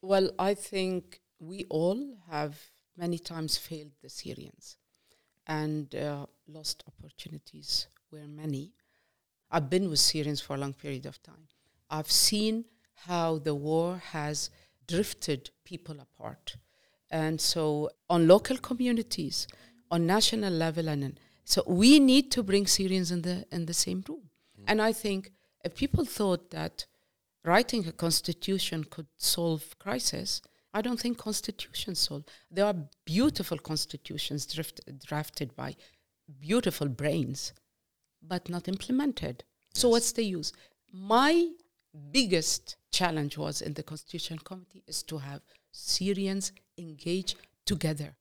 Well, 0.00 0.30
I 0.38 0.54
think 0.54 1.22
we 1.40 1.66
all 1.68 2.18
have 2.30 2.56
many 2.96 3.18
times 3.18 3.56
failed 3.56 3.90
the 4.00 4.08
Syrians 4.08 4.76
and 5.46 5.94
uh, 5.94 6.26
lost 6.48 6.84
opportunities 6.86 7.88
were 8.10 8.26
many. 8.26 8.72
I've 9.50 9.68
been 9.68 9.90
with 9.90 9.98
Syrians 9.98 10.40
for 10.40 10.54
a 10.54 10.58
long 10.58 10.74
period 10.74 11.06
of 11.06 11.22
time. 11.22 11.48
I've 11.90 12.10
seen 12.10 12.64
how 13.06 13.38
the 13.38 13.54
war 13.54 14.00
has 14.12 14.50
drifted 14.86 15.50
people 15.64 15.98
apart. 16.00 16.56
And 17.10 17.40
so, 17.40 17.90
on 18.08 18.28
local 18.28 18.56
communities, 18.58 19.48
on 19.90 20.06
national 20.06 20.52
level, 20.52 20.88
and 20.88 21.18
so 21.44 21.64
we 21.66 21.98
need 21.98 22.30
to 22.32 22.42
bring 22.44 22.66
Syrians 22.66 23.10
in 23.10 23.22
the 23.22 23.44
in 23.50 23.66
the 23.66 23.74
same 23.74 24.04
room. 24.08 24.30
Mm. 24.58 24.64
And 24.68 24.82
I 24.82 24.92
think 24.92 25.32
if 25.64 25.74
people 25.74 26.04
thought 26.04 26.50
that 26.50 26.86
writing 27.44 27.86
a 27.88 27.92
constitution 27.92 28.84
could 28.84 29.08
solve 29.16 29.76
crisis, 29.78 30.42
I 30.72 30.82
don't 30.82 31.00
think 31.00 31.18
constitutions 31.18 31.98
solve. 31.98 32.24
There 32.50 32.64
are 32.64 32.76
beautiful 33.04 33.58
constitutions 33.58 34.46
drift, 34.46 34.80
drafted 35.04 35.56
by 35.56 35.76
beautiful 36.40 36.88
brains, 36.88 37.52
but 38.22 38.48
not 38.48 38.68
implemented. 38.68 39.44
Yes. 39.74 39.82
So 39.82 39.88
what's 39.88 40.12
the 40.12 40.24
use? 40.24 40.52
My 40.92 41.48
biggest 42.12 42.76
challenge 42.92 43.36
was 43.36 43.60
in 43.62 43.74
the 43.74 43.82
Constitution 43.82 44.38
Committee 44.38 44.84
is 44.86 45.02
to 45.04 45.18
have 45.18 45.42
Syrians 45.72 46.52
engage 46.78 47.36
together 47.66 48.16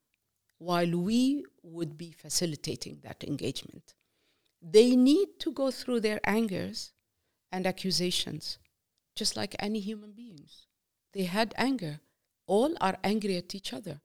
while 0.57 0.97
we 0.97 1.45
would 1.63 1.97
be 1.97 2.11
facilitating 2.11 2.99
that 3.03 3.23
engagement. 3.23 3.93
They 4.61 4.95
need 4.95 5.39
to 5.39 5.51
go 5.51 5.71
through 5.71 6.01
their 6.01 6.19
angers 6.23 6.91
and 7.51 7.65
accusations, 7.65 8.59
just 9.15 9.37
like 9.37 9.55
any 9.59 9.79
human 9.79 10.11
beings. 10.11 10.67
They 11.13 11.23
had 11.23 11.53
anger. 11.57 12.01
All 12.49 12.71
are 12.81 12.97
angry 13.03 13.37
at 13.37 13.55
each 13.55 13.71
other. 13.73 14.01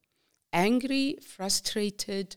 Angry, 0.53 1.19
frustrated, 1.37 2.37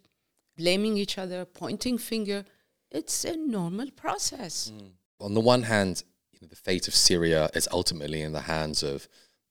blaming 0.58 0.98
each 0.98 1.18
other, 1.18 1.46
pointing 1.46 1.98
finger. 1.98 2.46
It's 2.90 3.26
a 3.26 3.36
normal 3.36 3.92
process. 3.92 4.72
Mm. 4.74 4.92
On 5.20 5.34
the 5.34 5.42
one 5.42 5.64
hand, 5.64 6.04
you 6.32 6.40
know, 6.42 6.48
the 6.48 6.56
fate 6.56 6.88
of 6.88 6.96
Syria 6.96 7.50
is 7.54 7.68
ultimately 7.72 8.22
in 8.22 8.32
the 8.32 8.48
hands 8.56 8.84
of 8.84 9.08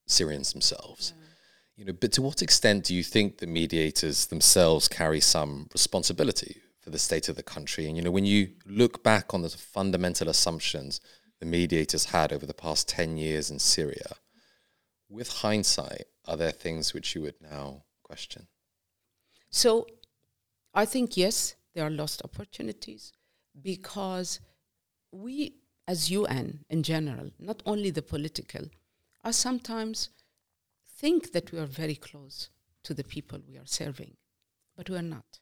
Syrians 0.06 0.52
themselves. 0.52 1.12
Yeah 1.14 1.26
you 1.76 1.84
know, 1.84 1.92
but 1.92 2.12
to 2.12 2.22
what 2.22 2.42
extent 2.42 2.84
do 2.84 2.94
you 2.94 3.02
think 3.02 3.38
the 3.38 3.46
mediators 3.46 4.26
themselves 4.26 4.88
carry 4.88 5.20
some 5.20 5.68
responsibility 5.72 6.56
for 6.80 6.90
the 6.90 6.98
state 6.98 7.28
of 7.28 7.36
the 7.36 7.42
country? 7.42 7.86
And 7.86 7.96
you 7.96 8.02
know, 8.02 8.10
when 8.10 8.24
you 8.24 8.48
look 8.64 9.04
back 9.04 9.34
on 9.34 9.42
the 9.42 9.50
fundamental 9.50 10.28
assumptions 10.28 11.00
the 11.38 11.46
mediators 11.46 12.06
had 12.06 12.32
over 12.32 12.46
the 12.46 12.54
past 12.54 12.88
ten 12.88 13.18
years 13.18 13.50
in 13.50 13.58
Syria, 13.58 14.16
with 15.08 15.28
hindsight, 15.28 16.06
are 16.26 16.36
there 16.36 16.50
things 16.50 16.92
which 16.92 17.14
you 17.14 17.22
would 17.22 17.40
now 17.40 17.84
question? 18.02 18.46
So, 19.50 19.86
I 20.74 20.84
think 20.84 21.16
yes, 21.16 21.54
there 21.74 21.86
are 21.86 21.90
lost 21.90 22.22
opportunities 22.22 23.12
because 23.62 24.40
we, 25.12 25.54
as 25.86 26.10
UN 26.10 26.64
in 26.68 26.82
general, 26.82 27.30
not 27.38 27.62
only 27.64 27.90
the 27.90 28.02
political, 28.02 28.66
are 29.24 29.32
sometimes 29.32 30.10
think 30.98 31.32
that 31.32 31.52
we 31.52 31.58
are 31.58 31.66
very 31.66 31.94
close 31.94 32.50
to 32.82 32.94
the 32.94 33.04
people 33.04 33.40
we 33.48 33.56
are 33.56 33.66
serving, 33.66 34.16
but 34.76 34.90
we're 34.90 35.02
not. 35.02 35.40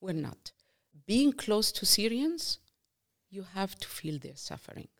We're 0.00 0.12
not. 0.12 0.52
Being 1.06 1.32
close 1.32 1.72
to 1.72 1.86
Syrians, 1.86 2.58
you 3.30 3.44
have 3.54 3.78
to 3.78 3.88
feel 3.88 4.18
their 4.18 4.36
sufferings. 4.36 4.99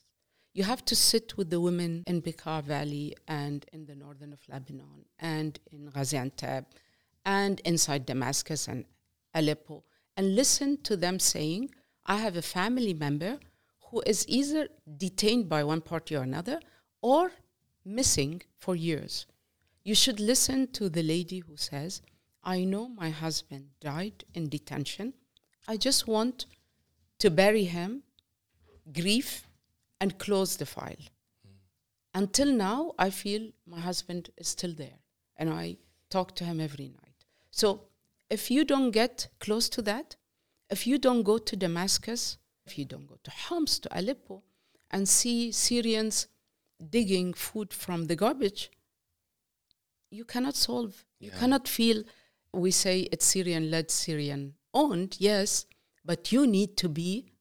You 0.52 0.64
have 0.64 0.84
to 0.86 0.96
sit 0.96 1.36
with 1.36 1.50
the 1.50 1.60
women 1.60 2.02
in 2.08 2.22
Bekaa 2.22 2.64
Valley 2.64 3.14
and 3.28 3.64
in 3.72 3.86
the 3.86 3.94
northern 3.94 4.32
of 4.32 4.40
Lebanon 4.48 5.04
and 5.18 5.60
in 5.70 5.88
Gaziantep 5.90 6.64
and 7.24 7.60
inside 7.60 8.04
Damascus 8.04 8.66
and 8.66 8.84
Aleppo 9.32 9.84
and 10.16 10.34
listen 10.34 10.82
to 10.82 10.96
them 10.96 11.20
saying, 11.20 11.70
I 12.04 12.16
have 12.16 12.36
a 12.36 12.42
family 12.42 12.94
member 12.94 13.38
who 13.90 14.02
is 14.06 14.24
either 14.28 14.68
detained 14.96 15.48
by 15.48 15.62
one 15.62 15.80
party 15.80 16.16
or 16.16 16.22
another 16.22 16.60
or 17.00 17.32
missing 17.84 18.42
for 18.58 18.74
years. 18.74 19.26
You 19.84 19.94
should 19.94 20.18
listen 20.18 20.66
to 20.72 20.88
the 20.88 21.02
lady 21.04 21.38
who 21.38 21.56
says, 21.56 22.02
I 22.42 22.64
know 22.64 22.88
my 22.88 23.10
husband 23.10 23.68
died 23.80 24.24
in 24.34 24.48
detention. 24.48 25.14
I 25.68 25.76
just 25.76 26.08
want 26.08 26.46
to 27.20 27.30
bury 27.30 27.64
him, 27.64 28.02
grief, 28.92 29.46
and 30.00 30.18
close 30.18 30.56
the 30.56 30.66
file. 30.66 31.04
Until 32.14 32.52
now, 32.52 32.92
I 32.98 33.10
feel 33.10 33.50
my 33.66 33.78
husband 33.78 34.30
is 34.36 34.48
still 34.48 34.74
there, 34.74 34.98
and 35.36 35.50
I 35.50 35.76
talk 36.08 36.34
to 36.36 36.44
him 36.44 36.60
every 36.60 36.88
night. 36.88 37.24
So, 37.50 37.84
if 38.28 38.50
you 38.50 38.64
don't 38.64 38.90
get 38.90 39.28
close 39.38 39.68
to 39.70 39.82
that, 39.82 40.16
if 40.70 40.86
you 40.86 40.98
don't 40.98 41.22
go 41.22 41.38
to 41.38 41.56
Damascus, 41.56 42.38
if 42.66 42.78
you 42.78 42.84
don't 42.84 43.06
go 43.06 43.18
to 43.22 43.30
Homs, 43.30 43.78
to 43.80 43.98
Aleppo, 43.98 44.42
and 44.90 45.08
see 45.08 45.52
Syrians 45.52 46.28
digging 46.88 47.32
food 47.34 47.72
from 47.72 48.06
the 48.06 48.16
garbage, 48.16 48.70
you 50.10 50.24
cannot 50.24 50.56
solve. 50.56 51.04
You 51.20 51.30
cannot 51.30 51.68
feel, 51.68 52.02
we 52.52 52.70
say 52.70 53.08
it's 53.12 53.26
Syrian 53.26 53.70
led, 53.70 53.90
Syrian 53.90 54.54
owned, 54.74 55.16
yes, 55.18 55.66
but 56.04 56.32
you 56.32 56.46
need 56.46 56.76
to 56.78 56.88
be 56.88 57.32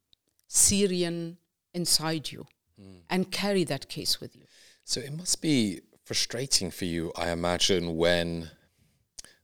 Syrian 0.47 1.37
inside 1.73 2.31
you 2.31 2.45
mm. 2.79 3.01
and 3.09 3.31
carry 3.31 3.63
that 3.65 3.89
case 3.89 4.19
with 4.19 4.35
you. 4.35 4.43
So 4.83 4.99
it 4.99 5.13
must 5.13 5.41
be 5.41 5.81
frustrating 6.03 6.71
for 6.71 6.85
you, 6.85 7.11
I 7.15 7.29
imagine, 7.29 7.95
when 7.95 8.49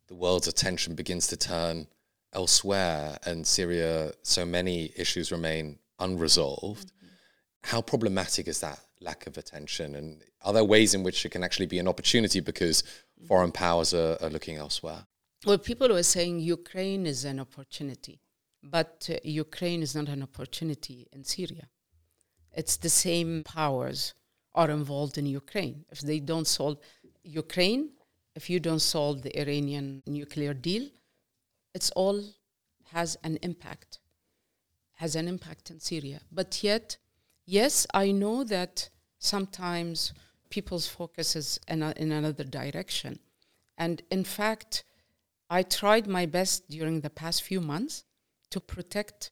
the 0.08 0.16
world's 0.16 0.48
attention 0.48 0.96
begins 0.96 1.28
to 1.28 1.38
turn 1.38 1.88
elsewhere 2.34 3.18
and 3.26 3.46
Syria, 3.46 4.12
so 4.24 4.46
many 4.46 4.92
issues 4.96 5.32
remain 5.32 5.80
unresolved. 6.00 6.88
Mm-hmm. 6.88 7.08
How 7.64 7.82
problematic 7.82 8.48
is 8.48 8.60
that 8.62 8.80
lack 9.00 9.28
of 9.28 9.38
attention? 9.38 9.96
And 9.96 10.22
are 10.42 10.54
there 10.54 10.64
ways 10.64 10.94
in 10.94 11.04
which 11.04 11.26
it 11.26 11.30
can 11.30 11.44
actually 11.44 11.66
be 11.66 11.80
an 11.80 11.88
opportunity 11.88 12.40
because 12.40 12.84
foreign 13.28 13.52
powers 13.52 13.94
are, 13.94 14.18
are 14.22 14.30
looking 14.30 14.58
elsewhere? 14.58 15.06
Well, 15.46 15.58
people 15.58 15.90
were 15.90 16.04
saying 16.04 16.40
Ukraine 16.40 17.06
is 17.06 17.24
an 17.24 17.40
opportunity, 17.40 18.20
but 18.64 19.08
uh, 19.12 19.18
Ukraine 19.24 19.82
is 19.84 19.96
not 19.96 20.10
an 20.10 20.24
opportunity 20.24 21.08
in 21.14 21.24
Syria. 21.24 21.68
It's 22.56 22.78
the 22.78 22.90
same 22.90 23.44
powers 23.44 24.14
are 24.54 24.72
involved 24.72 25.18
in 25.18 25.26
Ukraine. 25.26 25.86
If 25.90 26.00
they 26.00 26.20
don't 26.20 26.48
solve 26.48 26.78
Ukraine, 27.24 27.90
if 28.36 28.50
you 28.50 28.60
don't 28.60 28.80
solve 28.80 29.22
the 29.22 29.38
Iranian 29.40 30.02
nuclear 30.06 30.54
deal, 30.54 30.90
it's 31.74 31.92
all 31.92 32.24
has 32.94 33.18
an 33.24 33.38
impact, 33.42 34.00
has 34.94 35.16
an 35.16 35.28
impact 35.28 35.70
in 35.72 35.80
Syria. 35.80 36.22
But 36.32 36.64
yet, 36.64 36.98
yes, 37.46 37.86
I 37.94 38.12
know 38.12 38.44
that 38.46 38.90
sometimes 39.20 40.14
people's 40.50 40.88
focus 40.88 41.36
is 41.36 41.60
in, 41.68 41.84
a, 41.84 41.94
in 41.98 42.12
another 42.12 42.44
direction. 42.44 43.20
And 43.78 44.02
in 44.10 44.24
fact, 44.24 44.86
I 45.50 45.64
tried 45.64 46.08
my 46.08 46.26
best 46.26 46.70
during 46.70 47.02
the 47.02 47.10
past 47.10 47.44
few 47.44 47.60
months 47.60 48.06
to 48.52 48.60
protect 48.60 49.32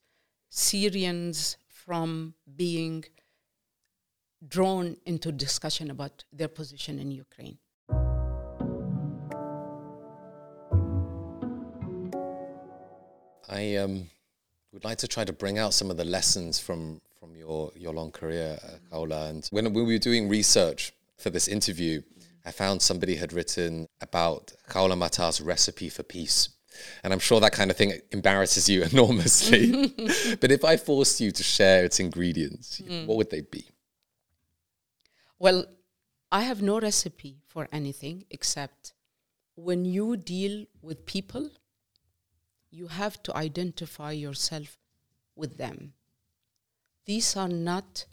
Syrians 0.49 1.57
from 1.85 2.33
being 2.55 3.03
drawn 4.47 4.97
into 5.05 5.31
discussion 5.31 5.91
about 5.91 6.23
their 6.31 6.47
position 6.47 6.99
in 6.99 7.11
Ukraine. 7.11 7.57
I 13.49 13.75
um, 13.75 14.09
would 14.71 14.83
like 14.83 14.97
to 14.99 15.07
try 15.07 15.23
to 15.25 15.33
bring 15.33 15.59
out 15.59 15.73
some 15.73 15.91
of 15.91 15.97
the 15.97 16.05
lessons 16.05 16.59
from 16.59 17.01
from 17.19 17.35
your 17.35 17.71
your 17.75 17.93
long 17.93 18.11
career, 18.11 18.57
uh, 18.91 19.03
And 19.29 19.47
when, 19.51 19.73
we 19.73 19.83
were 19.83 19.97
doing 19.97 20.27
research 20.27 20.93
for 21.17 21.29
this 21.29 21.47
interview, 21.47 22.01
I 22.45 22.51
found 22.51 22.81
somebody 22.81 23.15
had 23.15 23.31
written 23.33 23.87
about 24.01 24.53
Khawla 24.69 24.97
Mattar's 24.97 25.39
recipe 25.39 25.89
for 25.89 26.03
peace. 26.03 26.49
And 27.03 27.13
I'm 27.13 27.19
sure 27.19 27.39
that 27.39 27.53
kind 27.53 27.71
of 27.71 27.77
thing 27.77 27.93
embarrasses 28.11 28.69
you 28.69 28.83
enormously. 28.91 29.93
but 30.41 30.51
if 30.51 30.63
I 30.63 30.77
forced 30.77 31.21
you 31.21 31.31
to 31.31 31.43
share 31.43 31.85
its 31.85 31.99
ingredients, 31.99 32.81
mm. 32.81 33.05
what 33.05 33.17
would 33.17 33.29
they 33.29 33.41
be? 33.41 33.65
Well, 35.39 35.65
I 36.31 36.41
have 36.43 36.61
no 36.61 36.79
recipe 36.79 37.37
for 37.47 37.67
anything 37.71 38.25
except 38.31 38.93
when 39.55 39.85
you 39.85 40.17
deal 40.17 40.65
with 40.81 41.05
people, 41.05 41.49
you 42.71 42.87
have 42.87 43.21
to 43.23 43.35
identify 43.37 44.11
yourself 44.11 44.77
with 45.35 45.57
them. 45.57 45.93
These 47.05 47.35
are 47.35 47.49
not 47.49 48.05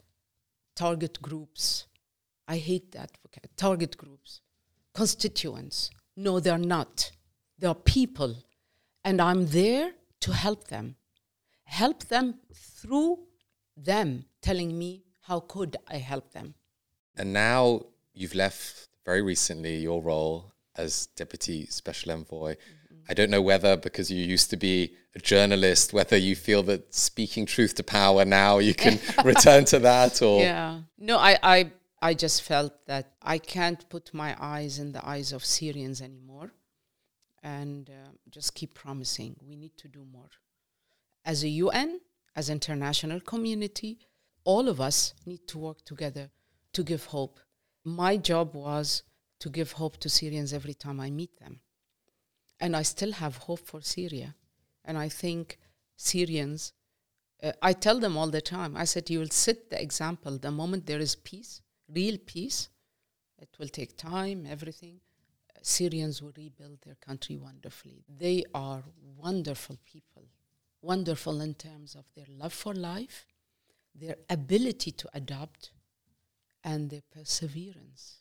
target 0.75 1.21
groups. 1.21 1.87
I 2.47 2.57
hate 2.57 2.91
that. 2.91 3.11
Target 3.55 3.97
groups, 3.97 4.41
constituents. 4.93 5.89
No, 6.15 6.39
they're 6.39 6.57
not. 6.57 7.11
They're 7.57 7.73
people. 7.73 8.35
And 9.03 9.21
I'm 9.21 9.47
there 9.47 9.93
to 10.21 10.33
help 10.33 10.67
them. 10.67 10.95
Help 11.63 12.05
them 12.05 12.35
through 12.53 13.19
them 13.75 14.25
telling 14.41 14.77
me 14.77 15.03
how 15.21 15.39
could 15.39 15.77
I 15.87 15.97
help 15.97 16.31
them. 16.33 16.55
And 17.15 17.33
now 17.33 17.85
you've 18.13 18.35
left 18.35 18.89
very 19.05 19.21
recently 19.21 19.77
your 19.77 20.01
role 20.01 20.53
as 20.75 21.07
deputy 21.15 21.65
special 21.67 22.11
envoy. 22.11 22.53
Mm-hmm 22.53 22.81
I 23.09 23.13
don't 23.13 23.29
know 23.29 23.41
whether 23.41 23.75
because 23.77 24.11
you 24.11 24.23
used 24.23 24.49
to 24.51 24.57
be 24.57 24.93
a 25.15 25.19
journalist, 25.19 25.93
whether 25.93 26.17
you 26.17 26.35
feel 26.35 26.63
that 26.63 26.93
speaking 26.93 27.45
truth 27.45 27.75
to 27.75 27.83
power 27.83 28.23
now 28.25 28.59
you 28.59 28.73
can 28.73 28.99
return 29.25 29.65
to 29.65 29.79
that 29.79 30.21
or 30.21 30.41
Yeah. 30.41 30.81
No, 30.97 31.17
I, 31.17 31.37
I 31.43 31.71
I 32.01 32.13
just 32.13 32.41
felt 32.41 32.73
that 32.87 33.13
I 33.21 33.37
can't 33.37 33.87
put 33.89 34.13
my 34.13 34.35
eyes 34.39 34.79
in 34.79 34.91
the 34.91 35.05
eyes 35.05 35.33
of 35.33 35.43
Syrians 35.43 36.01
anymore 36.01 36.51
and 37.43 37.89
uh, 37.89 38.11
just 38.29 38.53
keep 38.55 38.73
promising 38.73 39.35
we 39.47 39.55
need 39.55 39.77
to 39.77 39.87
do 39.87 40.05
more. 40.11 40.29
As 41.25 41.43
a 41.43 41.49
UN, 41.49 41.99
as 42.35 42.49
international 42.49 43.19
community, 43.19 43.99
all 44.43 44.67
of 44.67 44.81
us 44.81 45.13
need 45.25 45.47
to 45.47 45.59
work 45.59 45.83
together 45.85 46.29
to 46.73 46.83
give 46.83 47.05
hope. 47.05 47.39
My 47.83 48.17
job 48.17 48.53
was 48.53 49.03
to 49.39 49.49
give 49.49 49.73
hope 49.73 49.97
to 49.97 50.09
Syrians 50.09 50.53
every 50.53 50.73
time 50.73 50.99
I 50.99 51.09
meet 51.09 51.39
them 51.39 51.61
and 52.61 52.75
I 52.75 52.83
still 52.83 53.11
have 53.13 53.35
hope 53.37 53.59
for 53.59 53.81
Syria. 53.81 54.35
And 54.85 54.97
I 54.97 55.09
think 55.09 55.57
Syrians, 55.97 56.73
uh, 57.43 57.51
I 57.61 57.73
tell 57.73 57.99
them 57.99 58.15
all 58.15 58.29
the 58.29 58.41
time, 58.41 58.77
I 58.77 58.85
said, 58.85 59.09
you 59.09 59.19
will 59.19 59.29
set 59.29 59.71
the 59.71 59.81
example 59.81 60.37
the 60.37 60.51
moment 60.51 60.85
there 60.85 60.99
is 60.99 61.15
peace, 61.15 61.61
real 61.89 62.17
peace. 62.23 62.69
It 63.39 63.49
will 63.59 63.67
take 63.67 63.97
time, 63.97 64.45
everything. 64.47 64.99
Syrians 65.61 66.21
will 66.21 66.33
rebuild 66.35 66.79
their 66.81 66.95
country 66.95 67.37
wonderfully. 67.37 68.03
They 68.09 68.43
are 68.53 68.83
wonderful 69.17 69.77
people, 69.85 70.25
wonderful 70.81 71.41
in 71.41 71.53
terms 71.53 71.95
of 71.95 72.05
their 72.15 72.25
love 72.29 72.53
for 72.53 72.73
life, 72.73 73.25
their 73.93 74.15
ability 74.29 74.91
to 74.91 75.09
adapt, 75.13 75.71
and 76.63 76.89
their 76.89 77.03
perseverance. 77.13 78.17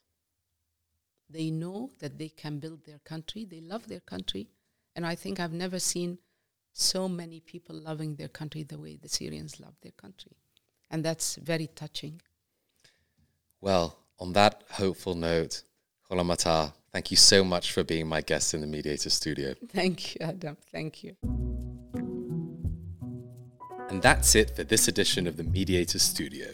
They 1.29 1.51
know 1.51 1.91
that 2.01 2.19
they 2.19 2.29
can 2.29 2.59
build 2.59 2.85
their 2.85 2.99
country. 2.99 3.45
They 3.45 3.61
love 3.61 3.87
their 3.87 4.01
country. 4.01 4.49
And 4.97 5.07
I 5.07 5.15
think 5.15 5.39
I've 5.39 5.53
never 5.53 5.79
seen 5.79 6.19
so 6.73 7.09
many 7.09 7.41
people 7.41 7.77
loving 7.77 8.17
their 8.17 8.29
country 8.29 8.65
the 8.65 8.79
way 8.79 8.97
the 8.97 9.09
Syrians 9.09 9.61
love 9.61 9.75
their 9.83 9.93
country. 9.93 10.37
And 10.91 11.05
that's 11.05 11.37
very 11.37 11.69
touching. 11.69 12.21
Well, 13.61 13.97
on 14.19 14.33
that 14.33 14.65
hopeful 14.71 15.15
note, 15.15 15.63
Khawla 16.11 16.25
Mattar, 16.25 16.73
thank 16.93 17.13
you 17.13 17.17
so 17.17 17.45
much 17.45 17.71
for 17.71 17.85
being 17.85 18.09
my 18.09 18.21
guest 18.21 18.53
in 18.53 18.61
the 18.61 18.67
Mediator 18.67 19.11
Studio. 19.11 19.55
Thank 19.69 20.17
you, 20.17 20.27
Adam. 20.27 20.57
Thank 20.73 21.05
you. 21.05 21.15
And 23.89 24.03
that's 24.03 24.35
it 24.35 24.57
for 24.57 24.65
this 24.65 24.89
edition 24.89 25.29
of 25.29 25.37
the 25.37 25.45
Mediator 25.45 26.01
Studio. 26.01 26.49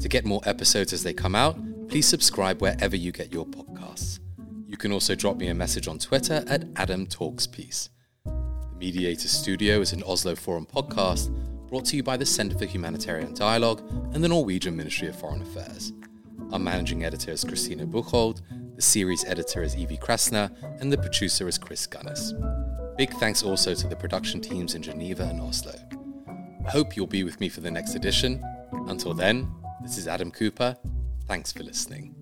To 0.00 0.08
get 0.08 0.26
more 0.26 0.42
episodes 0.44 0.92
as 0.92 1.02
they 1.02 1.14
come 1.14 1.34
out, 1.34 1.58
please 1.88 2.06
subscribe 2.06 2.60
wherever 2.60 2.94
you 2.94 3.10
get 3.10 3.32
your 3.32 3.46
podcasts. 3.46 4.20
You 4.66 4.76
can 4.76 4.92
also 4.92 5.14
drop 5.14 5.38
me 5.38 5.48
a 5.48 5.54
message 5.54 5.88
on 5.88 5.98
Twitter 5.98 6.44
at 6.46 6.64
Adam 6.76 7.06
Talks 7.06 7.46
Peace. 7.46 7.88
The 8.26 8.76
Mediator 8.78 9.28
Studio 9.28 9.80
is 9.80 9.94
an 9.94 10.02
Oslo 10.02 10.34
Forum 10.34 10.66
podcast 10.66 11.30
brought 11.68 11.86
to 11.86 11.96
you 11.96 12.02
by 12.02 12.18
the 12.18 12.26
Centre 12.26 12.58
for 12.58 12.66
Humanitarian 12.66 13.32
Dialogue 13.32 13.80
and 14.12 14.22
the 14.22 14.28
Norwegian 14.28 14.76
Ministry 14.76 15.08
of 15.08 15.18
Foreign 15.18 15.40
Affairs. 15.40 15.94
Our 16.52 16.58
managing 16.58 17.04
editor 17.04 17.30
is 17.30 17.44
Christina 17.44 17.86
Buchhold, 17.86 18.42
the 18.80 18.86
series 18.86 19.26
editor 19.26 19.62
is 19.62 19.76
Evie 19.76 19.98
Krasner, 19.98 20.50
and 20.80 20.90
the 20.90 20.96
producer 20.96 21.46
is 21.46 21.58
Chris 21.58 21.86
Gunnis. 21.86 22.32
Big 22.96 23.10
thanks 23.16 23.42
also 23.42 23.74
to 23.74 23.86
the 23.86 23.94
production 23.94 24.40
teams 24.40 24.74
in 24.74 24.80
Geneva 24.80 25.24
and 25.24 25.38
Oslo. 25.38 25.74
I 26.66 26.70
hope 26.70 26.96
you'll 26.96 27.06
be 27.06 27.22
with 27.22 27.38
me 27.40 27.50
for 27.50 27.60
the 27.60 27.70
next 27.70 27.94
edition. 27.94 28.42
Until 28.88 29.12
then, 29.12 29.52
this 29.82 29.98
is 29.98 30.08
Adam 30.08 30.30
Cooper 30.30 30.78
Thanks 31.26 31.52
for 31.52 31.62
listening. 31.62 32.14